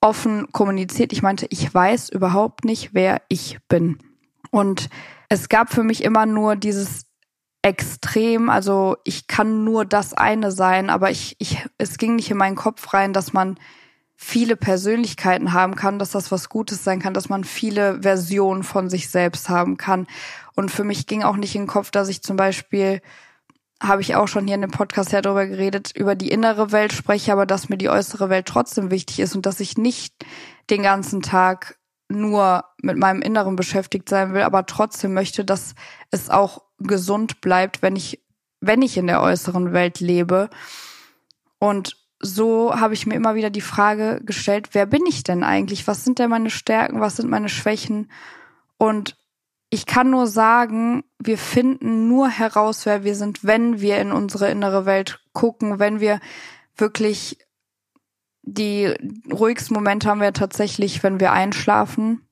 offen 0.00 0.52
kommuniziert. 0.52 1.12
Ich 1.12 1.22
meinte, 1.22 1.46
ich 1.48 1.72
weiß 1.72 2.10
überhaupt 2.10 2.66
nicht, 2.66 2.90
wer 2.92 3.22
ich 3.28 3.58
bin. 3.68 3.98
Und 4.50 4.90
es 5.30 5.48
gab 5.48 5.72
für 5.72 5.82
mich 5.82 6.04
immer 6.04 6.26
nur 6.26 6.56
dieses 6.56 7.06
extrem, 7.62 8.50
also 8.50 8.98
ich 9.04 9.26
kann 9.26 9.64
nur 9.64 9.86
das 9.86 10.12
eine 10.12 10.52
sein, 10.52 10.90
aber 10.90 11.10
ich, 11.10 11.34
ich, 11.38 11.64
es 11.78 11.96
ging 11.96 12.16
nicht 12.16 12.30
in 12.30 12.36
meinen 12.36 12.56
Kopf 12.56 12.92
rein, 12.92 13.14
dass 13.14 13.32
man 13.32 13.58
viele 14.16 14.56
Persönlichkeiten 14.56 15.52
haben 15.52 15.74
kann, 15.74 15.98
dass 15.98 16.10
das 16.10 16.30
was 16.30 16.48
Gutes 16.48 16.84
sein 16.84 17.00
kann, 17.00 17.14
dass 17.14 17.28
man 17.28 17.44
viele 17.44 18.02
Versionen 18.02 18.62
von 18.62 18.88
sich 18.88 19.08
selbst 19.10 19.48
haben 19.48 19.76
kann. 19.76 20.06
Und 20.54 20.70
für 20.70 20.84
mich 20.84 21.06
ging 21.06 21.22
auch 21.22 21.36
nicht 21.36 21.54
in 21.54 21.62
den 21.62 21.68
Kopf, 21.68 21.90
dass 21.90 22.08
ich 22.08 22.22
zum 22.22 22.36
Beispiel, 22.36 23.00
habe 23.82 24.02
ich 24.02 24.14
auch 24.14 24.28
schon 24.28 24.46
hier 24.46 24.54
in 24.54 24.62
dem 24.62 24.70
Podcast 24.70 25.12
ja 25.12 25.20
darüber 25.20 25.46
geredet, 25.46 25.92
über 25.94 26.14
die 26.14 26.30
innere 26.30 26.70
Welt 26.72 26.92
spreche, 26.92 27.32
aber 27.32 27.44
dass 27.44 27.68
mir 27.68 27.76
die 27.76 27.88
äußere 27.88 28.30
Welt 28.30 28.46
trotzdem 28.46 28.90
wichtig 28.90 29.20
ist 29.20 29.34
und 29.34 29.46
dass 29.46 29.60
ich 29.60 29.76
nicht 29.76 30.24
den 30.70 30.82
ganzen 30.82 31.20
Tag 31.20 31.76
nur 32.08 32.64
mit 32.80 32.96
meinem 32.96 33.20
Inneren 33.20 33.56
beschäftigt 33.56 34.08
sein 34.08 34.32
will, 34.32 34.42
aber 34.42 34.66
trotzdem 34.66 35.12
möchte, 35.12 35.44
dass 35.44 35.74
es 36.10 36.30
auch 36.30 36.62
gesund 36.78 37.40
bleibt, 37.40 37.82
wenn 37.82 37.96
ich, 37.96 38.22
wenn 38.60 38.82
ich 38.82 38.96
in 38.96 39.06
der 39.06 39.22
äußeren 39.22 39.72
Welt 39.72 40.00
lebe. 40.00 40.50
Und 41.58 42.03
so 42.24 42.74
habe 42.74 42.94
ich 42.94 43.06
mir 43.06 43.14
immer 43.14 43.34
wieder 43.34 43.50
die 43.50 43.60
Frage 43.60 44.20
gestellt, 44.24 44.70
wer 44.72 44.86
bin 44.86 45.04
ich 45.06 45.24
denn 45.24 45.44
eigentlich? 45.44 45.86
Was 45.86 46.04
sind 46.04 46.18
denn 46.18 46.30
meine 46.30 46.50
Stärken? 46.50 47.00
Was 47.00 47.16
sind 47.16 47.28
meine 47.28 47.48
Schwächen? 47.48 48.10
Und 48.78 49.16
ich 49.70 49.86
kann 49.86 50.10
nur 50.10 50.26
sagen, 50.26 51.04
wir 51.18 51.36
finden 51.36 52.08
nur 52.08 52.28
heraus, 52.28 52.86
wer 52.86 53.04
wir 53.04 53.14
sind, 53.14 53.44
wenn 53.44 53.80
wir 53.80 53.98
in 53.98 54.12
unsere 54.12 54.50
innere 54.50 54.86
Welt 54.86 55.20
gucken, 55.32 55.78
wenn 55.78 56.00
wir 56.00 56.20
wirklich 56.76 57.38
die 58.42 58.94
ruhigsten 59.32 59.74
Momente 59.74 60.08
haben 60.08 60.20
wir 60.20 60.32
tatsächlich, 60.32 61.02
wenn 61.02 61.20
wir 61.20 61.32
einschlafen 61.32 62.26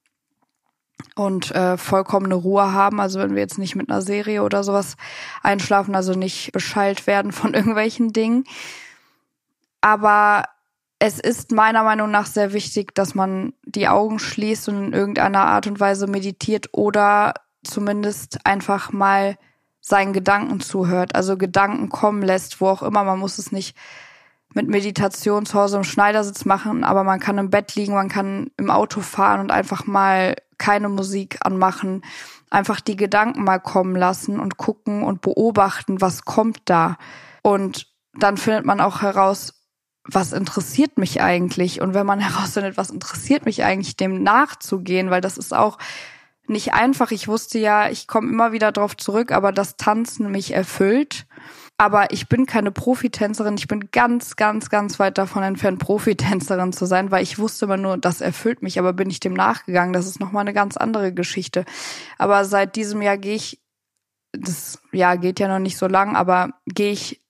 und 1.17 1.51
äh, 1.53 1.77
vollkommene 1.77 2.35
Ruhe 2.35 2.73
haben. 2.73 3.01
Also 3.01 3.19
wenn 3.19 3.35
wir 3.35 3.43
jetzt 3.43 3.59
nicht 3.59 3.77
mit 3.77 3.91
einer 3.91 4.03
Serie 4.03 4.43
oder 4.43 4.63
sowas 4.63 4.97
einschlafen, 5.43 5.95
also 5.95 6.13
nicht 6.13 6.53
beschallt 6.53 7.07
werden 7.07 7.33
von 7.33 7.55
irgendwelchen 7.55 8.13
Dingen. 8.13 8.45
Aber 9.83 10.45
es 10.99 11.19
ist 11.19 11.53
meiner 11.53 11.83
Meinung 11.83 12.11
nach 12.11 12.27
sehr 12.27 12.53
wichtig, 12.53 12.95
dass 12.95 13.15
man 13.15 13.53
die 13.65 13.89
Augen 13.89 14.19
schließt 14.19 14.69
und 14.69 14.87
in 14.87 14.93
irgendeiner 14.93 15.45
Art 15.47 15.67
und 15.67 15.81
Weise 15.81 16.07
meditiert 16.07 16.69
oder 16.73 17.35
zumindest 17.65 18.47
einfach 18.47 18.93
mal 18.93 19.37
seinen 19.81 20.13
Gedanken 20.13 20.61
zuhört, 20.61 21.17
also 21.17 21.37
Gedanken 21.37 21.89
kommen 21.89 22.23
lässt, 22.23 22.61
wo 22.61 22.69
auch 22.69 22.83
immer. 22.83 23.03
Man 23.03 23.19
muss 23.19 23.39
es 23.39 23.51
nicht 23.51 23.77
mit 24.55 24.69
Meditation 24.69 25.45
zu 25.45 25.59
Hause 25.59 25.79
im 25.79 25.85
Schneidersitz 25.85 26.45
machen, 26.45 26.85
aber 26.85 27.03
man 27.03 27.19
kann 27.19 27.39
im 27.39 27.51
Bett 27.51 27.75
liegen, 27.75 27.95
man 27.95 28.09
kann 28.09 28.51
im 28.57 28.71
Auto 28.71 29.01
fahren 29.01 29.41
und 29.41 29.51
einfach 29.51 29.87
mal 29.87 30.37
keine 30.59 30.89
Musik 30.89 31.39
anmachen, 31.41 32.03
einfach 32.51 32.81
die 32.81 32.97
Gedanken 32.97 33.43
mal 33.43 33.59
kommen 33.59 33.97
lassen 33.97 34.39
und 34.39 34.57
gucken 34.57 35.03
und 35.03 35.21
beobachten, 35.21 36.01
was 36.01 36.25
kommt 36.25 36.61
da. 36.67 36.97
Und 37.43 37.89
dann 38.15 38.37
findet 38.37 38.65
man 38.65 38.81
auch 38.81 39.03
heraus, 39.03 39.62
was 40.05 40.33
interessiert 40.33 40.99
mich 40.99 41.21
eigentlich? 41.21 41.81
Und 41.81 41.95
wenn 41.95 42.07
man 42.07 42.21
herausfindet, 42.21 42.77
was 42.77 42.91
interessiert 42.91 43.45
mich 43.45 43.65
eigentlich, 43.65 43.97
dem 43.97 44.23
nachzugehen, 44.23 45.11
weil 45.11 45.21
das 45.21 45.39
ist 45.39 45.55
auch 45.55 45.79
nicht 46.47 46.75
einfach. 46.75 47.13
Ich 47.13 47.29
wusste 47.29 47.59
ja, 47.59 47.89
ich 47.89 48.07
komme 48.09 48.29
immer 48.29 48.53
wieder 48.53 48.73
drauf 48.73 48.97
zurück, 48.97 49.33
aber 49.33 49.53
das 49.53 49.77
Tanzen 49.77 50.31
mich 50.31 50.53
erfüllt. 50.53 51.27
Aber 51.79 52.13
ich 52.13 52.29
bin 52.29 52.47
keine 52.47 52.71
Profitänzerin. 52.71 53.57
Ich 53.57 53.67
bin 53.67 53.91
ganz, 53.91 54.37
ganz, 54.37 54.69
ganz 54.69 54.99
weit 54.99 55.19
davon 55.19 55.43
entfernt, 55.43 55.79
Profitänzerin 55.79 56.73
zu 56.73 56.87
sein, 56.87 57.11
weil 57.11 57.23
ich 57.23 57.39
wusste 57.39 57.65
immer 57.65 57.77
nur, 57.77 57.97
das 57.97 58.21
erfüllt 58.21 58.63
mich. 58.63 58.79
Aber 58.79 58.93
bin 58.93 59.11
ich 59.11 59.21
dem 59.21 59.35
nachgegangen? 59.35 59.93
Das 59.93 60.07
ist 60.07 60.21
nochmal 60.21 60.43
eine 60.43 60.53
ganz 60.53 60.77
andere 60.77 61.13
Geschichte. 61.13 61.65
Aber 62.19 62.45
seit 62.45 62.77
diesem 62.77 63.03
Jahr 63.03 63.19
gehe 63.19 63.35
ich, 63.35 63.61
das 64.33 64.81
Jahr 64.93 65.19
geht 65.19 65.41
ja 65.41 65.49
noch 65.49 65.59
nicht 65.59 65.77
so 65.77 65.87
lang, 65.87 66.17
aber 66.17 66.51
gehe 66.67 66.93
ich 66.93 67.23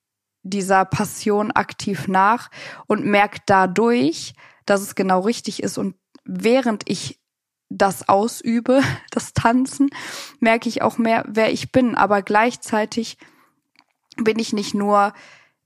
dieser 0.43 0.85
Passion 0.85 1.51
aktiv 1.51 2.09
nach 2.09 2.51
und 2.87 3.05
merke 3.05 3.41
dadurch, 3.47 4.35
dass 4.67 4.81
es 4.81 4.95
genau 4.95 5.21
richtig 5.21 5.63
ist. 5.63 5.79
Und 5.79 5.97
während 6.25 6.89
ich 6.89 7.21
das 7.69 8.09
ausübe, 8.09 8.83
das 9.11 9.33
Tanzen, 9.33 9.91
merke 10.41 10.69
ich 10.69 10.83
auch 10.83 10.99
mehr, 10.99 11.25
wer 11.29 11.53
ich 11.53 11.73
bin. 11.73 11.95
Aber 11.95 12.23
gleichzeitig 12.23 13.19
bin 14.17 14.39
ich 14.39 14.53
nicht 14.53 14.75
nur 14.75 15.13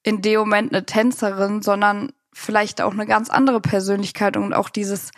in 0.03 0.23
dem 0.23 0.39
Moment 0.41 0.73
eine 0.73 0.87
Tänzerin, 0.87 1.63
sondern 1.63 2.13
vielleicht 2.33 2.81
auch 2.81 2.93
eine 2.93 3.07
ganz 3.07 3.31
andere 3.31 3.61
Persönlichkeit 3.61 4.37
und 4.37 4.53
auch 4.53 4.69
dieses, 4.69 5.11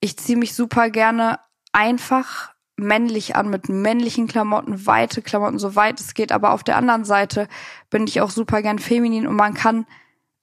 ich 0.00 0.18
ziehe 0.18 0.36
mich 0.36 0.54
super 0.54 0.90
gerne 0.90 1.38
einfach 1.72 2.51
männlich 2.76 3.36
an 3.36 3.50
mit 3.50 3.68
männlichen 3.68 4.26
Klamotten, 4.26 4.86
weite 4.86 5.22
Klamotten, 5.22 5.58
so 5.58 5.76
weit 5.76 6.00
es 6.00 6.14
geht. 6.14 6.32
Aber 6.32 6.52
auf 6.52 6.64
der 6.64 6.76
anderen 6.76 7.04
Seite 7.04 7.48
bin 7.90 8.06
ich 8.06 8.20
auch 8.20 8.30
super 8.30 8.62
gern 8.62 8.78
feminin 8.78 9.26
und 9.26 9.36
man 9.36 9.54
kann, 9.54 9.86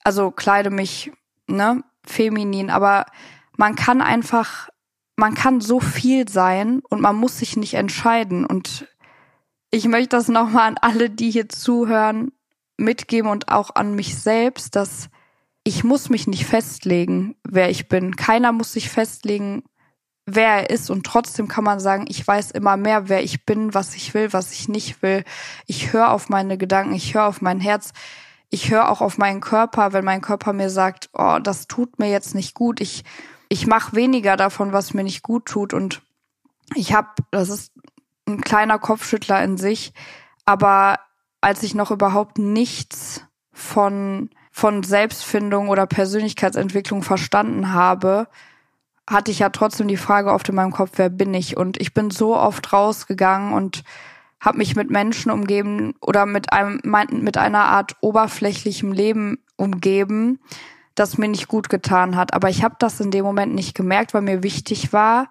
also 0.04 0.32
kleide 0.32 0.70
mich, 0.70 1.12
ne, 1.48 1.84
feminin, 2.06 2.70
aber 2.70 3.06
man 3.58 3.76
kann 3.76 4.02
einfach, 4.02 4.70
man 5.16 5.34
kann 5.34 5.62
so 5.62 5.80
viel 5.80 6.30
sein 6.30 6.82
und 6.90 7.02
man 7.02 7.16
muss 7.16 7.40
sich 7.40 7.58
nicht 7.58 7.74
entscheiden 7.74 8.46
und 8.46 8.88
ich 9.72 9.88
möchte 9.88 10.16
das 10.16 10.28
nochmal 10.28 10.68
an 10.70 10.78
alle, 10.82 11.10
die 11.10 11.30
hier 11.30 11.50
zuhören, 11.50 12.32
mitgeben 12.78 13.30
und 13.30 13.50
auch 13.50 13.76
an 13.76 13.94
mich 13.94 14.18
selbst, 14.18 14.76
dass 14.76 15.10
ich 15.64 15.84
muss 15.84 16.10
mich 16.10 16.26
nicht 16.26 16.46
festlegen, 16.46 17.36
wer 17.44 17.70
ich 17.70 17.90
bin. 17.90 18.16
Keiner 18.16 18.52
muss 18.52 18.74
sich 18.74 18.90
festlegen, 18.90 19.64
wer 20.36 20.48
er 20.48 20.70
ist 20.70 20.90
und 20.90 21.06
trotzdem 21.06 21.48
kann 21.48 21.64
man 21.64 21.80
sagen, 21.80 22.06
ich 22.08 22.26
weiß 22.26 22.52
immer 22.52 22.78
mehr, 22.78 23.10
wer 23.10 23.24
ich 23.24 23.46
bin, 23.46 23.74
was 23.74 23.96
ich 23.96 24.14
will, 24.14 24.34
was 24.34 24.52
ich 24.52 24.68
nicht 24.68 25.02
will. 25.02 25.24
Ich 25.66 25.94
höre 25.94 26.12
auf 26.12 26.30
meine 26.30 26.58
Gedanken, 26.58 26.94
ich 26.94 27.14
höre 27.14 27.26
auf 27.26 27.42
mein 27.42 27.60
Herz, 27.60 27.92
ich 28.50 28.72
höre 28.72 28.90
auch 28.90 29.02
auf 29.02 29.18
meinen 29.18 29.42
Körper, 29.42 29.94
wenn 29.94 30.06
mein 30.06 30.22
Körper 30.22 30.54
mir 30.54 30.70
sagt, 30.70 31.10
oh, 31.14 31.40
das 31.42 31.68
tut 31.68 32.00
mir 32.00 32.10
jetzt 32.10 32.36
nicht 32.36 32.54
gut. 32.54 32.82
Ich 32.82 33.04
ich 33.50 33.66
mache 33.66 33.96
weniger 33.96 34.38
davon, 34.38 34.74
was 34.74 34.94
mir 34.94 35.04
nicht 35.04 35.24
gut 35.24 35.48
tut 35.48 35.74
und 35.74 36.02
ich 36.76 36.94
habe, 36.94 37.10
das 37.32 37.50
ist 37.50 37.74
ein 38.28 38.42
kleiner 38.42 38.78
Kopfschüttler 38.78 39.44
in 39.44 39.58
sich, 39.58 39.94
aber 40.46 41.00
als 41.42 41.64
ich 41.64 41.74
noch 41.74 41.90
überhaupt 41.90 42.38
nichts 42.38 43.26
von 43.52 44.30
von 44.52 44.84
Selbstfindung 44.84 45.70
oder 45.70 45.88
Persönlichkeitsentwicklung 45.88 47.02
verstanden 47.02 47.74
habe, 47.74 48.28
hatte 49.10 49.32
ich 49.32 49.40
ja 49.40 49.50
trotzdem 49.50 49.88
die 49.88 49.98
Frage 49.98 50.32
oft 50.32 50.48
in 50.50 50.56
meinem 50.56 50.72
Kopf, 50.72 50.92
wer 50.96 51.10
bin 51.10 51.34
ich? 51.34 51.58
Und 51.58 51.82
ich 51.82 51.94
bin 51.94 52.12
so 52.12 52.38
oft 52.38 52.72
rausgegangen 52.72 53.54
und 53.54 53.84
habe 54.40 54.60
mich 54.60 54.76
mit 54.76 54.90
Menschen 54.90 55.32
umgeben 55.32 55.96
oder 56.00 56.26
mit 56.26 56.54
einem 56.54 56.80
mit 56.84 57.38
einer 57.38 57.66
Art 57.66 57.96
oberflächlichem 58.02 58.92
Leben 58.92 59.40
umgeben, 59.58 60.40
das 60.96 61.18
mir 61.18 61.28
nicht 61.28 61.48
gut 61.48 61.70
getan 61.70 62.16
hat. 62.16 62.34
Aber 62.34 62.50
ich 62.50 62.64
habe 62.64 62.76
das 62.80 63.00
in 63.00 63.12
dem 63.12 63.26
Moment 63.26 63.54
nicht 63.56 63.76
gemerkt, 63.76 64.14
weil 64.14 64.22
mir 64.22 64.44
wichtig 64.44 64.94
war, 64.94 65.28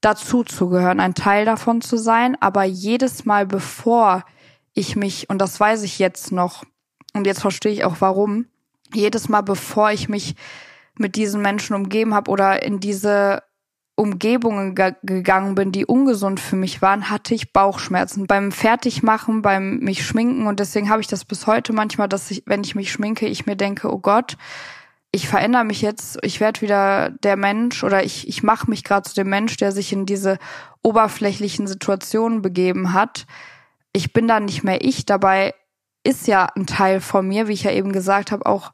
dazu 0.00 0.42
zu 0.42 0.68
gehören, 0.70 0.98
ein 0.98 1.14
Teil 1.14 1.44
davon 1.44 1.80
zu 1.82 1.96
sein. 1.96 2.36
Aber 2.40 2.64
jedes 2.64 3.24
Mal, 3.26 3.46
bevor 3.46 4.24
ich 4.72 4.96
mich, 4.96 5.28
und 5.28 5.38
das 5.38 5.60
weiß 5.60 5.82
ich 5.82 5.98
jetzt 5.98 6.32
noch, 6.32 6.64
und 7.12 7.26
jetzt 7.26 7.40
verstehe 7.40 7.72
ich 7.72 7.84
auch 7.84 7.96
warum, 8.00 8.46
jedes 8.94 9.28
Mal, 9.28 9.42
bevor 9.42 9.90
ich 9.90 10.08
mich 10.08 10.34
mit 10.98 11.16
diesen 11.16 11.42
Menschen 11.42 11.74
umgeben 11.74 12.14
habe 12.14 12.30
oder 12.30 12.62
in 12.62 12.80
diese 12.80 13.42
Umgebungen 13.96 14.74
gegangen 14.74 15.54
bin, 15.54 15.72
die 15.72 15.84
ungesund 15.84 16.40
für 16.40 16.56
mich 16.56 16.80
waren, 16.80 17.10
hatte 17.10 17.34
ich 17.34 17.52
Bauchschmerzen 17.52 18.26
beim 18.26 18.50
Fertigmachen, 18.50 19.42
beim 19.42 19.78
mich 19.78 20.06
schminken 20.06 20.46
und 20.46 20.58
deswegen 20.58 20.88
habe 20.88 21.02
ich 21.02 21.06
das 21.06 21.26
bis 21.26 21.46
heute 21.46 21.74
manchmal, 21.74 22.08
dass 22.08 22.30
ich, 22.30 22.42
wenn 22.46 22.64
ich 22.64 22.74
mich 22.74 22.90
schminke, 22.90 23.26
ich 23.26 23.44
mir 23.44 23.56
denke, 23.56 23.92
oh 23.92 23.98
Gott, 23.98 24.38
ich 25.12 25.28
verändere 25.28 25.64
mich 25.64 25.82
jetzt, 25.82 26.18
ich 26.22 26.40
werde 26.40 26.62
wieder 26.62 27.10
der 27.10 27.36
Mensch 27.36 27.82
oder 27.84 28.04
ich, 28.04 28.28
ich 28.28 28.42
mache 28.42 28.70
mich 28.70 28.84
gerade 28.84 29.08
zu 29.08 29.14
dem 29.14 29.28
Mensch, 29.28 29.56
der 29.56 29.72
sich 29.72 29.92
in 29.92 30.06
diese 30.06 30.38
oberflächlichen 30.82 31.66
Situationen 31.66 32.42
begeben 32.42 32.92
hat. 32.94 33.26
Ich 33.92 34.12
bin 34.12 34.28
da 34.28 34.38
nicht 34.38 34.62
mehr 34.62 34.84
ich. 34.84 35.04
Dabei 35.04 35.52
ist 36.04 36.28
ja 36.28 36.46
ein 36.54 36.66
Teil 36.66 37.00
von 37.00 37.26
mir, 37.26 37.48
wie 37.48 37.52
ich 37.52 37.64
ja 37.64 37.72
eben 37.72 37.92
gesagt 37.92 38.30
habe, 38.30 38.46
auch 38.46 38.72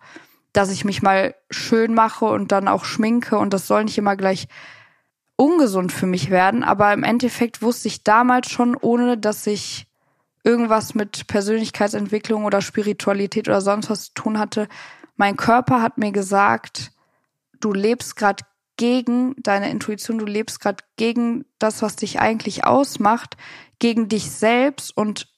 dass 0.57 0.71
ich 0.71 0.85
mich 0.85 1.03
mal 1.03 1.35
schön 1.51 1.93
mache 1.93 2.25
und 2.25 2.51
dann 2.51 2.67
auch 2.67 2.85
schminke 2.85 3.39
und 3.39 3.53
das 3.53 3.67
soll 3.67 3.85
nicht 3.85 3.99
immer 3.99 4.17
gleich 4.17 4.49
ungesund 5.37 5.93
für 5.93 6.07
mich 6.07 6.31
werden, 6.31 6.65
aber 6.65 6.93
im 6.95 7.03
Endeffekt 7.03 7.61
wusste 7.61 7.89
ich 7.89 8.05
damals 8.05 8.51
schon, 8.51 8.75
ohne 8.75 9.19
dass 9.19 9.47
ich 9.47 9.87
irgendwas 10.45 10.95
mit 10.95 11.27
Persönlichkeitsentwicklung 11.27 12.45
oder 12.45 12.63
Spiritualität 12.63 13.49
oder 13.49 13.61
sonst 13.61 13.91
was 13.91 14.05
zu 14.07 14.15
tun 14.15 14.39
hatte, 14.39 14.69
mein 15.17 15.37
Körper 15.37 15.83
hat 15.83 15.99
mir 15.99 16.13
gesagt, 16.13 16.93
du 17.61 17.73
lebst 17.73 18.17
gerade 18.17 18.45
gegen 18.79 19.35
deine 19.39 19.71
Intuition, 19.71 20.19
du 20.19 20.27
lebst 20.27 20.61
gerade 20.61 20.85
gegen 20.97 21.45
das, 21.59 21.83
was 21.83 21.97
dich 21.97 22.21
eigentlich 22.21 22.65
ausmacht, 22.65 23.37
gegen 23.79 24.09
dich 24.09 24.31
selbst 24.31 24.97
und 24.97 25.29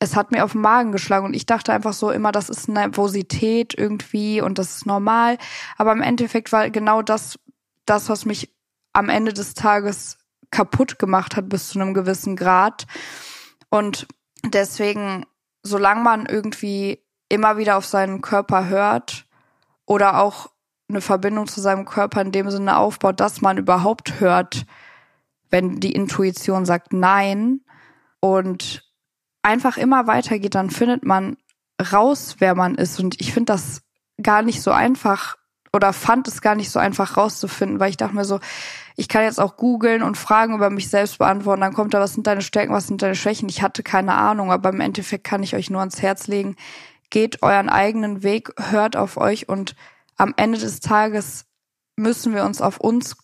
es 0.00 0.16
hat 0.16 0.32
mir 0.32 0.44
auf 0.44 0.52
den 0.52 0.60
Magen 0.60 0.92
geschlagen 0.92 1.26
und 1.26 1.34
ich 1.34 1.46
dachte 1.46 1.72
einfach 1.72 1.92
so 1.92 2.10
immer, 2.10 2.32
das 2.32 2.48
ist 2.48 2.68
Nervosität 2.68 3.74
irgendwie 3.76 4.40
und 4.40 4.58
das 4.58 4.76
ist 4.76 4.86
normal. 4.86 5.38
Aber 5.76 5.92
im 5.92 6.02
Endeffekt 6.02 6.52
war 6.52 6.68
genau 6.70 7.02
das, 7.02 7.38
das, 7.86 8.08
was 8.08 8.24
mich 8.24 8.54
am 8.92 9.08
Ende 9.08 9.32
des 9.32 9.54
Tages 9.54 10.18
kaputt 10.50 10.98
gemacht 10.98 11.36
hat 11.36 11.48
bis 11.48 11.68
zu 11.68 11.80
einem 11.80 11.94
gewissen 11.94 12.36
Grad. 12.36 12.86
Und 13.70 14.06
deswegen, 14.44 15.26
solange 15.62 16.02
man 16.02 16.26
irgendwie 16.26 17.02
immer 17.28 17.56
wieder 17.56 17.76
auf 17.76 17.86
seinen 17.86 18.20
Körper 18.20 18.68
hört 18.68 19.26
oder 19.86 20.20
auch 20.20 20.50
eine 20.88 21.00
Verbindung 21.00 21.46
zu 21.46 21.60
seinem 21.60 21.84
Körper 21.84 22.20
in 22.20 22.32
dem 22.32 22.50
Sinne 22.50 22.76
aufbaut, 22.76 23.20
dass 23.20 23.40
man 23.40 23.58
überhaupt 23.58 24.20
hört, 24.20 24.66
wenn 25.50 25.80
die 25.80 25.92
Intuition 25.92 26.64
sagt 26.66 26.92
Nein 26.92 27.60
und 28.20 28.83
einfach 29.44 29.76
immer 29.76 30.06
weitergeht, 30.06 30.54
dann 30.54 30.70
findet 30.70 31.04
man 31.04 31.36
raus, 31.92 32.36
wer 32.38 32.54
man 32.54 32.74
ist. 32.74 33.00
Und 33.00 33.20
ich 33.20 33.32
finde 33.32 33.52
das 33.52 33.82
gar 34.22 34.42
nicht 34.42 34.62
so 34.62 34.70
einfach 34.70 35.36
oder 35.72 35.92
fand 35.92 36.28
es 36.28 36.40
gar 36.40 36.54
nicht 36.54 36.70
so 36.70 36.78
einfach 36.78 37.16
rauszufinden, 37.16 37.80
weil 37.80 37.90
ich 37.90 37.96
dachte 37.96 38.14
mir 38.14 38.24
so, 38.24 38.38
ich 38.96 39.08
kann 39.08 39.24
jetzt 39.24 39.40
auch 39.40 39.56
googeln 39.56 40.04
und 40.04 40.16
Fragen 40.16 40.54
über 40.54 40.70
mich 40.70 40.88
selbst 40.88 41.18
beantworten, 41.18 41.62
dann 41.62 41.74
kommt 41.74 41.94
da, 41.94 42.00
was 42.00 42.14
sind 42.14 42.28
deine 42.28 42.42
Stärken, 42.42 42.72
was 42.72 42.86
sind 42.86 43.02
deine 43.02 43.16
Schwächen. 43.16 43.48
Ich 43.48 43.60
hatte 43.60 43.82
keine 43.82 44.14
Ahnung, 44.14 44.52
aber 44.52 44.68
im 44.68 44.80
Endeffekt 44.80 45.24
kann 45.24 45.42
ich 45.42 45.56
euch 45.56 45.70
nur 45.70 45.80
ans 45.80 46.00
Herz 46.00 46.28
legen, 46.28 46.54
geht 47.10 47.42
euren 47.42 47.68
eigenen 47.68 48.22
Weg, 48.22 48.50
hört 48.70 48.96
auf 48.96 49.16
euch 49.16 49.48
und 49.48 49.74
am 50.16 50.32
Ende 50.36 50.58
des 50.58 50.78
Tages 50.78 51.46
müssen 51.96 52.34
wir 52.34 52.44
uns 52.44 52.60
auf 52.62 52.78
uns 52.78 53.16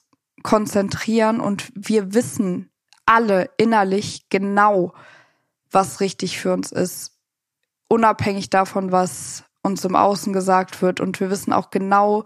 konzentrieren 0.42 1.38
und 1.38 1.70
wir 1.74 2.14
wissen 2.14 2.70
alle 3.06 3.50
innerlich 3.59 4.28
genau, 4.28 4.92
was 5.70 6.00
richtig 6.00 6.38
für 6.38 6.52
uns 6.52 6.72
ist, 6.72 7.12
unabhängig 7.88 8.50
davon, 8.50 8.92
was 8.92 9.44
uns 9.62 9.85
im 9.85 9.96
Außen 9.96 10.33
gesagt 10.33 10.83
wird. 10.83 11.00
Und 11.00 11.20
wir 11.20 11.30
wissen 11.30 11.52
auch 11.52 11.70
genau, 11.70 12.24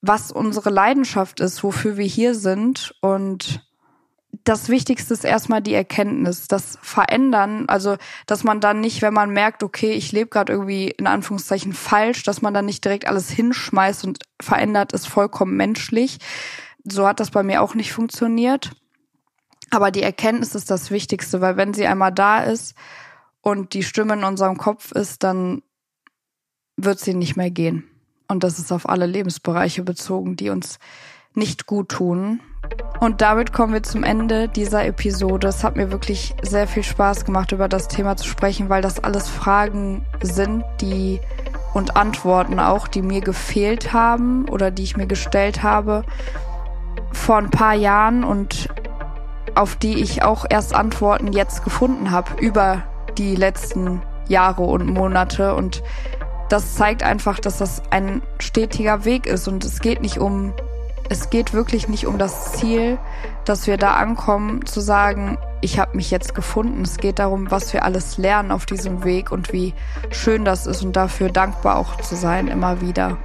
was 0.00 0.30
unsere 0.30 0.70
Leidenschaft 0.70 1.40
ist, 1.40 1.62
wofür 1.62 1.96
wir 1.96 2.06
hier 2.06 2.34
sind. 2.34 2.94
Und 3.00 3.66
das 4.44 4.68
Wichtigste 4.68 5.14
ist 5.14 5.24
erstmal 5.24 5.62
die 5.62 5.74
Erkenntnis, 5.74 6.48
das 6.48 6.78
Verändern, 6.82 7.68
also 7.68 7.96
dass 8.26 8.44
man 8.44 8.60
dann 8.60 8.80
nicht, 8.80 9.02
wenn 9.02 9.14
man 9.14 9.30
merkt, 9.30 9.62
okay, 9.62 9.92
ich 9.92 10.12
lebe 10.12 10.30
gerade 10.30 10.52
irgendwie 10.52 10.88
in 10.88 11.06
Anführungszeichen 11.06 11.72
falsch, 11.72 12.22
dass 12.22 12.42
man 12.42 12.54
dann 12.54 12.66
nicht 12.66 12.84
direkt 12.84 13.06
alles 13.06 13.30
hinschmeißt 13.30 14.04
und 14.04 14.20
verändert, 14.40 14.92
ist 14.92 15.08
vollkommen 15.08 15.56
menschlich. 15.56 16.18
So 16.84 17.06
hat 17.06 17.20
das 17.20 17.30
bei 17.30 17.42
mir 17.42 17.62
auch 17.62 17.74
nicht 17.74 17.92
funktioniert. 17.92 18.72
Aber 19.70 19.90
die 19.90 20.02
Erkenntnis 20.02 20.54
ist 20.54 20.70
das 20.70 20.90
Wichtigste, 20.90 21.40
weil 21.40 21.56
wenn 21.56 21.74
sie 21.74 21.86
einmal 21.86 22.12
da 22.12 22.40
ist 22.40 22.74
und 23.40 23.74
die 23.74 23.82
Stimme 23.82 24.14
in 24.14 24.24
unserem 24.24 24.56
Kopf 24.56 24.92
ist, 24.92 25.22
dann 25.22 25.62
wird 26.76 27.00
sie 27.00 27.14
nicht 27.14 27.36
mehr 27.36 27.50
gehen. 27.50 27.84
Und 28.28 28.44
das 28.44 28.58
ist 28.58 28.72
auf 28.72 28.88
alle 28.88 29.06
Lebensbereiche 29.06 29.82
bezogen, 29.82 30.36
die 30.36 30.50
uns 30.50 30.78
nicht 31.34 31.66
gut 31.66 31.90
tun. 31.90 32.40
Und 33.00 33.20
damit 33.20 33.52
kommen 33.52 33.72
wir 33.72 33.82
zum 33.82 34.02
Ende 34.02 34.48
dieser 34.48 34.84
Episode. 34.84 35.48
Es 35.48 35.64
hat 35.64 35.76
mir 35.76 35.90
wirklich 35.90 36.34
sehr 36.42 36.66
viel 36.66 36.82
Spaß 36.82 37.24
gemacht, 37.24 37.52
über 37.52 37.68
das 37.68 37.88
Thema 37.88 38.16
zu 38.16 38.26
sprechen, 38.26 38.68
weil 38.68 38.82
das 38.82 39.02
alles 39.02 39.28
Fragen 39.28 40.04
sind, 40.20 40.64
die 40.80 41.20
und 41.74 41.96
Antworten 41.96 42.58
auch, 42.58 42.88
die 42.88 43.02
mir 43.02 43.20
gefehlt 43.20 43.92
haben 43.92 44.48
oder 44.48 44.70
die 44.70 44.82
ich 44.82 44.96
mir 44.96 45.06
gestellt 45.06 45.62
habe 45.62 46.04
vor 47.12 47.38
ein 47.38 47.50
paar 47.50 47.74
Jahren 47.74 48.24
und 48.24 48.68
auf 49.58 49.74
die 49.76 50.00
ich 50.00 50.22
auch 50.22 50.46
erst 50.48 50.74
Antworten 50.74 51.32
jetzt 51.32 51.64
gefunden 51.64 52.12
habe 52.12 52.40
über 52.40 52.84
die 53.16 53.34
letzten 53.34 54.00
Jahre 54.28 54.62
und 54.62 54.86
Monate. 54.86 55.54
Und 55.54 55.82
das 56.48 56.76
zeigt 56.76 57.02
einfach, 57.02 57.40
dass 57.40 57.58
das 57.58 57.82
ein 57.90 58.22
stetiger 58.38 59.04
Weg 59.04 59.26
ist. 59.26 59.48
Und 59.48 59.64
es 59.64 59.80
geht 59.80 60.00
nicht 60.00 60.18
um, 60.18 60.52
es 61.08 61.30
geht 61.30 61.52
wirklich 61.52 61.88
nicht 61.88 62.06
um 62.06 62.18
das 62.18 62.52
Ziel, 62.52 62.98
dass 63.44 63.66
wir 63.66 63.78
da 63.78 63.94
ankommen, 63.94 64.64
zu 64.64 64.80
sagen, 64.80 65.38
ich 65.60 65.80
habe 65.80 65.96
mich 65.96 66.12
jetzt 66.12 66.36
gefunden. 66.36 66.82
Es 66.82 66.98
geht 66.98 67.18
darum, 67.18 67.50
was 67.50 67.72
wir 67.72 67.84
alles 67.84 68.16
lernen 68.16 68.52
auf 68.52 68.64
diesem 68.64 69.02
Weg 69.02 69.32
und 69.32 69.52
wie 69.52 69.74
schön 70.10 70.44
das 70.44 70.68
ist 70.68 70.84
und 70.84 70.94
dafür 70.94 71.30
dankbar 71.30 71.78
auch 71.78 71.96
zu 71.96 72.14
sein 72.14 72.46
immer 72.46 72.80
wieder. 72.80 73.16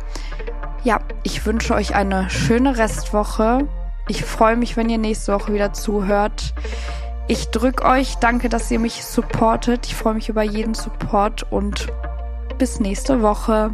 Ja, 0.84 1.00
ich 1.22 1.46
wünsche 1.46 1.76
euch 1.76 1.94
eine 1.94 2.30
schöne 2.32 2.78
Restwoche. 2.78 3.68
Ich 4.08 4.24
freue 4.26 4.58
mich, 4.58 4.76
wenn 4.76 4.90
ihr 4.90 4.98
nächste 4.98 5.34
Woche 5.34 5.54
wieder 5.54 5.74
zuhört. 5.74 6.54
Ich 7.28 7.50
drück 7.50 7.86
euch, 7.86 8.16
danke, 8.16 8.50
dass 8.50 8.70
ihr 8.70 8.80
mich 8.80 9.06
supportet. 9.06 9.86
Ich 9.86 9.96
freue 9.96 10.14
mich 10.16 10.28
über 10.28 10.44
jeden 10.44 10.74
Support 10.74 11.52
und 11.52 11.88
bis 12.58 12.80
nächste 12.80 13.22
Woche. 13.22 13.72